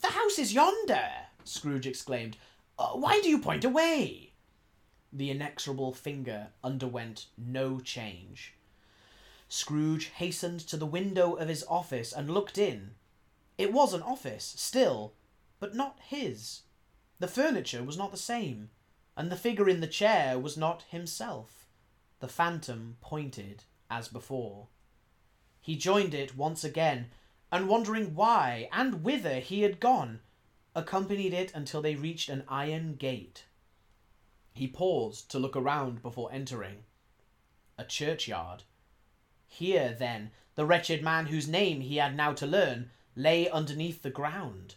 The 0.00 0.08
house 0.08 0.38
is 0.38 0.52
yonder, 0.52 1.08
Scrooge 1.44 1.86
exclaimed. 1.86 2.36
Uh, 2.78 2.90
why 2.90 3.20
do 3.20 3.28
you 3.28 3.38
point 3.38 3.64
away? 3.64 4.32
The 5.12 5.30
inexorable 5.30 5.92
finger 5.92 6.48
underwent 6.64 7.26
no 7.36 7.80
change. 7.80 8.54
Scrooge 9.48 10.06
hastened 10.06 10.60
to 10.60 10.76
the 10.76 10.86
window 10.86 11.34
of 11.34 11.48
his 11.48 11.64
office 11.68 12.12
and 12.12 12.30
looked 12.30 12.56
in. 12.56 12.92
It 13.62 13.72
was 13.72 13.94
an 13.94 14.02
office, 14.02 14.54
still, 14.56 15.14
but 15.60 15.72
not 15.72 16.00
his. 16.08 16.62
The 17.20 17.28
furniture 17.28 17.84
was 17.84 17.96
not 17.96 18.10
the 18.10 18.16
same, 18.16 18.70
and 19.16 19.30
the 19.30 19.36
figure 19.36 19.68
in 19.68 19.78
the 19.78 19.86
chair 19.86 20.36
was 20.36 20.56
not 20.56 20.82
himself. 20.88 21.68
The 22.18 22.26
phantom 22.26 22.96
pointed 23.00 23.62
as 23.88 24.08
before. 24.08 24.66
He 25.60 25.76
joined 25.76 26.12
it 26.12 26.36
once 26.36 26.64
again, 26.64 27.12
and 27.52 27.68
wondering 27.68 28.16
why 28.16 28.68
and 28.72 29.04
whither 29.04 29.38
he 29.38 29.62
had 29.62 29.78
gone, 29.78 30.22
accompanied 30.74 31.32
it 31.32 31.54
until 31.54 31.80
they 31.80 31.94
reached 31.94 32.28
an 32.28 32.42
iron 32.48 32.96
gate. 32.96 33.44
He 34.54 34.66
paused 34.66 35.30
to 35.30 35.38
look 35.38 35.54
around 35.54 36.02
before 36.02 36.32
entering. 36.32 36.82
A 37.78 37.84
churchyard. 37.84 38.64
Here, 39.46 39.94
then, 39.96 40.32
the 40.56 40.66
wretched 40.66 41.00
man 41.04 41.26
whose 41.26 41.46
name 41.46 41.80
he 41.80 41.98
had 41.98 42.16
now 42.16 42.32
to 42.32 42.44
learn 42.44 42.90
lay 43.14 43.48
underneath 43.48 44.02
the 44.02 44.10
ground. 44.10 44.76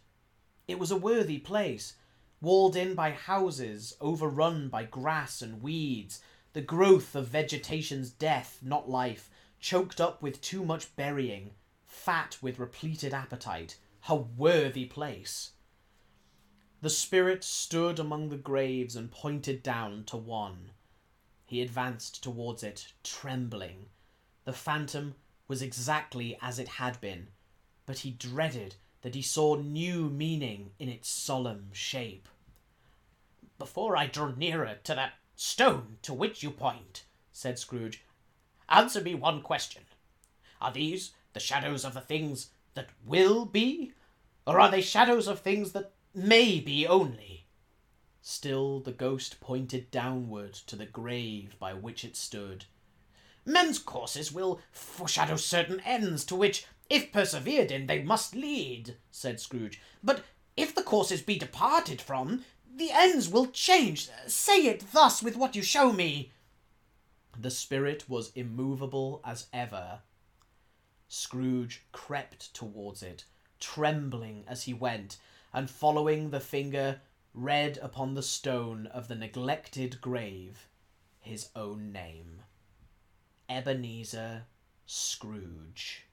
It 0.68 0.80
was 0.80 0.92
a 0.92 0.98
worthy 0.98 1.38
place, 1.38 1.96
walled 2.42 2.76
in 2.76 2.96
by 2.96 3.12
houses, 3.12 3.96
overrun 4.02 4.70
by 4.70 4.84
grass 4.84 5.42
and 5.42 5.62
weeds, 5.62 6.22
the 6.54 6.62
growth 6.62 7.16
of 7.16 7.28
vegetation's 7.28 8.10
death, 8.10 8.60
not 8.62 8.90
life, 8.90 9.30
choked 9.60 10.00
up 10.00 10.22
with 10.22 10.42
too 10.42 10.64
much 10.64 10.96
burying, 10.96 11.52
fat 11.86 12.38
with 12.42 12.60
repleted 12.60 13.14
appetite. 13.14 13.78
A 14.08 14.16
worthy 14.16 14.86
place! 14.86 15.52
The 16.82 16.90
spirit 16.92 17.44
stood 17.44 17.98
among 17.98 18.30
the 18.30 18.38
graves 18.38 18.96
and 18.96 19.12
pointed 19.12 19.64
down 19.64 20.04
to 20.06 20.18
one. 20.18 20.72
He 21.46 21.62
advanced 21.62 22.22
towards 22.22 22.62
it, 22.62 22.94
trembling. 23.04 23.88
The 24.44 24.54
phantom 24.54 25.16
was 25.48 25.64
exactly 25.64 26.38
as 26.42 26.60
it 26.60 26.68
had 26.68 27.02
been, 27.02 27.30
but 27.86 28.00
he 28.00 28.12
dreaded 28.12 28.76
that 29.02 29.16
he 29.16 29.22
saw 29.22 29.56
new 29.56 30.10
meaning 30.10 30.72
in 30.80 30.90
its 30.90 31.10
solemn 31.10 31.70
shape. 31.74 32.28
Before 33.58 33.96
I 33.96 34.08
draw 34.08 34.32
nearer 34.32 34.78
to 34.84 34.96
that 34.96 35.14
stone 35.36 35.98
to 36.02 36.14
which 36.14 36.44
you 36.44 36.52
point, 36.52 37.06
said 37.32 37.60
Scrooge, 37.60 38.04
answer 38.68 39.02
me 39.02 39.16
one 39.16 39.42
question. 39.42 39.84
Are 40.60 40.72
these 40.72 41.12
the 41.34 41.40
shadows 41.40 41.84
of 41.84 41.94
the 41.94 42.02
things 42.02 42.50
that 42.74 42.90
will 43.06 43.46
be, 43.46 43.94
or 44.48 44.60
are 44.60 44.72
they 44.72 44.82
shadows 44.82 45.28
of 45.28 45.40
things 45.40 45.74
that 45.74 45.92
may 46.16 46.62
be 46.62 46.88
only. 46.88 47.46
Still 48.22 48.80
the 48.80 48.94
ghost 48.94 49.40
pointed 49.42 49.92
downward 49.92 50.54
to 50.54 50.76
the 50.76 50.86
grave 50.86 51.56
by 51.60 51.74
which 51.74 52.06
it 52.06 52.16
stood. 52.16 52.66
Men's 53.46 53.78
courses 53.78 54.32
will 54.32 54.62
foreshadow 54.72 55.36
certain 55.36 55.82
ends 55.82 56.24
to 56.26 56.36
which, 56.36 56.66
if 56.90 57.12
persevered 57.12 57.72
in, 57.72 57.88
they 57.88 58.02
must 58.02 58.36
lead, 58.36 58.98
said 59.12 59.40
Scrooge. 59.40 59.80
But 60.04 60.24
if 60.56 60.74
the 60.74 60.84
courses 60.84 61.22
be 61.22 61.38
departed 61.38 62.02
from, 62.02 62.46
the 62.74 62.92
ends 62.92 63.30
will 63.30 63.48
change. 63.48 64.10
Say 64.28 64.68
it 64.68 64.92
thus 64.92 65.24
with 65.24 65.36
what 65.36 65.56
you 65.56 65.64
show 65.64 65.92
me. 65.92 66.32
The 67.38 67.52
spirit 67.52 68.10
was 68.10 68.32
immovable 68.36 69.22
as 69.26 69.48
ever. 69.52 70.02
Scrooge 71.08 71.84
crept 71.92 72.54
towards 72.54 73.04
it, 73.04 73.26
trembling 73.60 74.46
as 74.48 74.64
he 74.64 74.74
went, 74.74 75.18
and 75.54 75.70
following 75.70 76.30
the 76.30 76.40
finger, 76.40 77.02
read 77.34 77.78
upon 77.82 78.14
the 78.14 78.24
stone 78.24 78.88
of 78.88 79.08
the 79.08 79.16
neglected 79.16 80.00
grave 80.02 80.68
his 81.26 81.50
own 81.56 81.92
name 81.92 82.44
Ebenezer 83.50 84.46
Scrooge. 84.86 86.05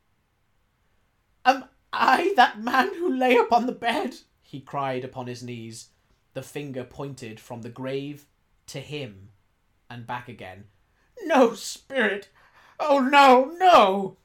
Am 1.44 1.64
I 1.92 2.32
that 2.36 2.60
man 2.60 2.94
who 2.94 3.12
lay 3.12 3.36
upon 3.36 3.66
the 3.66 3.72
bed? 3.72 4.16
he 4.42 4.60
cried 4.60 5.04
upon 5.04 5.26
his 5.26 5.42
knees. 5.42 5.88
The 6.34 6.42
finger 6.42 6.84
pointed 6.84 7.40
from 7.40 7.62
the 7.62 7.68
grave 7.68 8.26
to 8.68 8.80
him 8.80 9.30
and 9.90 10.06
back 10.06 10.28
again. 10.28 10.64
No, 11.24 11.54
spirit! 11.54 12.28
Oh, 12.78 13.00
no, 13.00 13.54
no! 13.58 14.16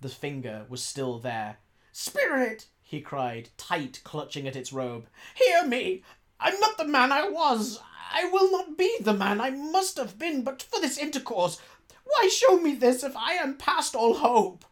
The 0.00 0.08
finger 0.08 0.66
was 0.68 0.82
still 0.82 1.18
there. 1.18 1.58
Spirit! 1.92 2.66
he 2.82 3.00
cried, 3.00 3.50
tight 3.56 4.00
clutching 4.04 4.48
at 4.48 4.56
its 4.56 4.72
robe. 4.72 5.06
Hear 5.34 5.66
me! 5.66 6.02
I'm 6.38 6.58
not 6.60 6.78
the 6.78 6.84
man 6.84 7.12
I 7.12 7.28
was! 7.28 7.80
I 8.12 8.24
will 8.24 8.50
not 8.50 8.76
be 8.76 8.96
the 9.00 9.14
man 9.14 9.40
I 9.40 9.50
must 9.50 9.96
have 9.96 10.18
been 10.18 10.42
but 10.42 10.62
for 10.62 10.80
this 10.80 10.98
intercourse. 10.98 11.60
Why 12.04 12.28
show 12.28 12.58
me 12.58 12.74
this 12.74 13.04
if 13.04 13.16
I 13.16 13.34
am 13.34 13.56
past 13.56 13.94
all 13.94 14.14
hope? 14.14 14.64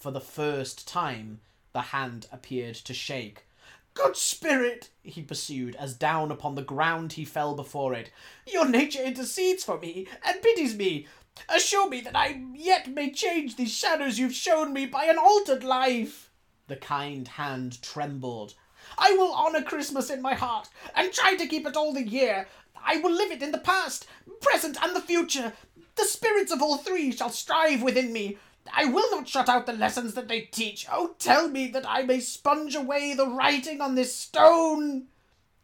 For 0.00 0.10
the 0.10 0.20
first 0.20 0.88
time 0.88 1.40
the 1.74 1.82
hand 1.82 2.26
appeared 2.32 2.74
to 2.76 2.94
shake. 2.94 3.44
Good 3.92 4.16
spirit, 4.16 4.88
he 5.02 5.20
pursued, 5.20 5.76
as 5.76 5.94
down 5.94 6.30
upon 6.30 6.54
the 6.54 6.62
ground 6.62 7.12
he 7.12 7.24
fell 7.26 7.54
before 7.54 7.92
it, 7.92 8.10
your 8.46 8.66
nature 8.66 9.02
intercedes 9.02 9.62
for 9.62 9.78
me 9.78 10.08
and 10.24 10.40
pities 10.40 10.74
me. 10.74 11.06
Assure 11.50 11.86
me 11.86 12.00
that 12.00 12.16
I 12.16 12.42
yet 12.54 12.88
may 12.88 13.10
change 13.10 13.56
these 13.56 13.74
shadows 13.74 14.18
you've 14.18 14.32
shown 14.32 14.72
me 14.72 14.86
by 14.86 15.04
an 15.04 15.18
altered 15.18 15.64
life. 15.64 16.30
The 16.66 16.76
kind 16.76 17.28
hand 17.28 17.82
trembled. 17.82 18.54
I 18.96 19.12
will 19.12 19.34
honour 19.34 19.62
Christmas 19.62 20.08
in 20.08 20.22
my 20.22 20.32
heart, 20.32 20.70
and 20.94 21.12
try 21.12 21.36
to 21.36 21.46
keep 21.46 21.66
it 21.66 21.76
all 21.76 21.92
the 21.92 22.08
year. 22.08 22.46
I 22.82 22.96
will 22.96 23.12
live 23.12 23.32
it 23.32 23.42
in 23.42 23.52
the 23.52 23.58
past, 23.58 24.06
present, 24.40 24.78
and 24.82 24.96
the 24.96 25.02
future. 25.02 25.52
The 25.96 26.04
spirits 26.04 26.52
of 26.52 26.62
all 26.62 26.78
three 26.78 27.12
shall 27.12 27.28
strive 27.28 27.82
within 27.82 28.14
me. 28.14 28.38
I 28.72 28.84
will 28.84 29.10
not 29.10 29.28
shut 29.28 29.48
out 29.48 29.66
the 29.66 29.72
lessons 29.72 30.14
that 30.14 30.28
they 30.28 30.42
teach. 30.42 30.86
Oh, 30.90 31.14
tell 31.18 31.48
me 31.48 31.66
that 31.68 31.88
I 31.88 32.02
may 32.02 32.20
sponge 32.20 32.74
away 32.74 33.14
the 33.14 33.26
writing 33.26 33.80
on 33.80 33.94
this 33.94 34.14
stone. 34.14 35.08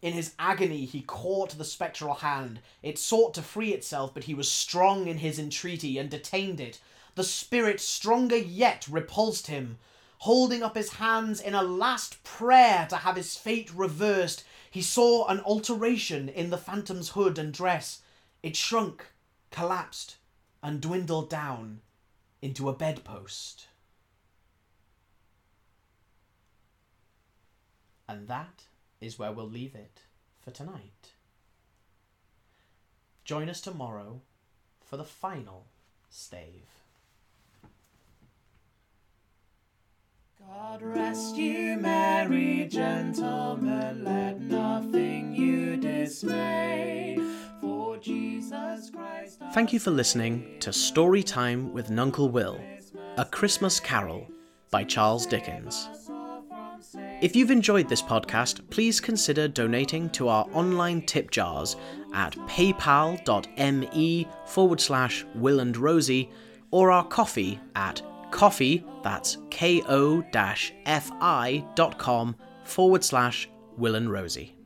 In 0.02 0.12
his 0.12 0.34
agony, 0.38 0.84
he 0.84 1.02
caught 1.02 1.56
the 1.56 1.64
spectral 1.64 2.14
hand. 2.14 2.60
It 2.82 2.98
sought 2.98 3.34
to 3.34 3.42
free 3.42 3.72
itself, 3.72 4.12
but 4.14 4.24
he 4.24 4.34
was 4.34 4.50
strong 4.50 5.06
in 5.06 5.18
his 5.18 5.38
entreaty 5.38 5.98
and 5.98 6.10
detained 6.10 6.60
it. 6.60 6.80
The 7.14 7.24
spirit, 7.24 7.80
stronger 7.80 8.36
yet, 8.36 8.86
repulsed 8.88 9.46
him. 9.46 9.78
Holding 10.18 10.62
up 10.62 10.76
his 10.76 10.94
hands 10.94 11.40
in 11.40 11.54
a 11.54 11.62
last 11.62 12.22
prayer 12.24 12.86
to 12.90 12.96
have 12.96 13.16
his 13.16 13.36
fate 13.36 13.70
reversed, 13.74 14.44
he 14.70 14.82
saw 14.82 15.26
an 15.26 15.40
alteration 15.40 16.28
in 16.28 16.50
the 16.50 16.58
phantom's 16.58 17.10
hood 17.10 17.38
and 17.38 17.52
dress. 17.52 18.02
It 18.42 18.56
shrunk, 18.56 19.06
collapsed, 19.50 20.16
and 20.62 20.80
dwindled 20.80 21.30
down 21.30 21.80
into 22.40 22.68
a 22.68 22.72
bedpost. 22.72 23.68
And 28.08 28.28
that 28.28 28.64
is 29.00 29.18
where 29.18 29.32
we'll 29.32 29.48
leave 29.48 29.74
it 29.74 30.02
for 30.40 30.50
tonight. 30.50 31.12
Join 33.24 33.48
us 33.48 33.60
tomorrow 33.60 34.20
for 34.84 34.96
the 34.96 35.04
final 35.04 35.66
stave. 36.08 36.68
God 40.38 40.80
rest 40.80 41.36
you, 41.36 41.76
merry 41.76 42.68
gentlemen, 42.70 44.04
let 44.04 44.40
nothing 44.40 45.34
you 45.34 45.76
dismay. 45.76 47.18
For 47.60 47.96
Jesus 47.98 48.90
Christ. 48.90 49.40
Thank 49.52 49.72
you 49.72 49.78
for 49.78 49.90
listening 49.90 50.56
to 50.60 50.72
Story 50.72 51.22
Time 51.22 51.72
with 51.72 51.90
Nuncle 51.90 52.28
Will, 52.28 52.60
a 53.16 53.24
Christmas 53.24 53.80
Carol 53.80 54.26
by 54.70 54.84
Charles 54.84 55.26
Dickens. 55.26 55.88
If 57.22 57.34
you've 57.34 57.50
enjoyed 57.50 57.88
this 57.88 58.02
podcast, 58.02 58.68
please 58.70 59.00
consider 59.00 59.48
donating 59.48 60.10
to 60.10 60.28
our 60.28 60.46
online 60.52 61.02
tip 61.02 61.30
jars 61.30 61.76
at 62.12 62.36
paypal.me 62.46 64.28
forward 64.46 64.80
slash 64.80 65.24
Will 65.34 65.60
and 65.60 65.76
Rosie 65.76 66.30
or 66.70 66.90
our 66.90 67.06
coffee 67.06 67.58
at 67.74 68.02
Ko-fi, 68.30 68.84
that's 69.02 69.38
ko-fi.com 69.50 69.96
forward 72.64 73.04
slash 73.04 73.48
Will 73.76 73.94
and 73.94 74.10
Rosie. 74.10 74.56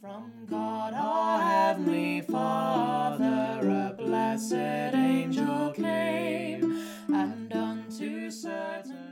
From 0.00 0.32
God 0.48 0.94
our 0.94 1.40
Heavenly 1.40 2.20
Father, 2.20 3.60
a 3.68 3.94
blessed 3.96 4.52
angel 4.94 5.72
came, 5.72 6.86
and 7.08 7.52
unto 7.52 8.30
certain 8.30 9.05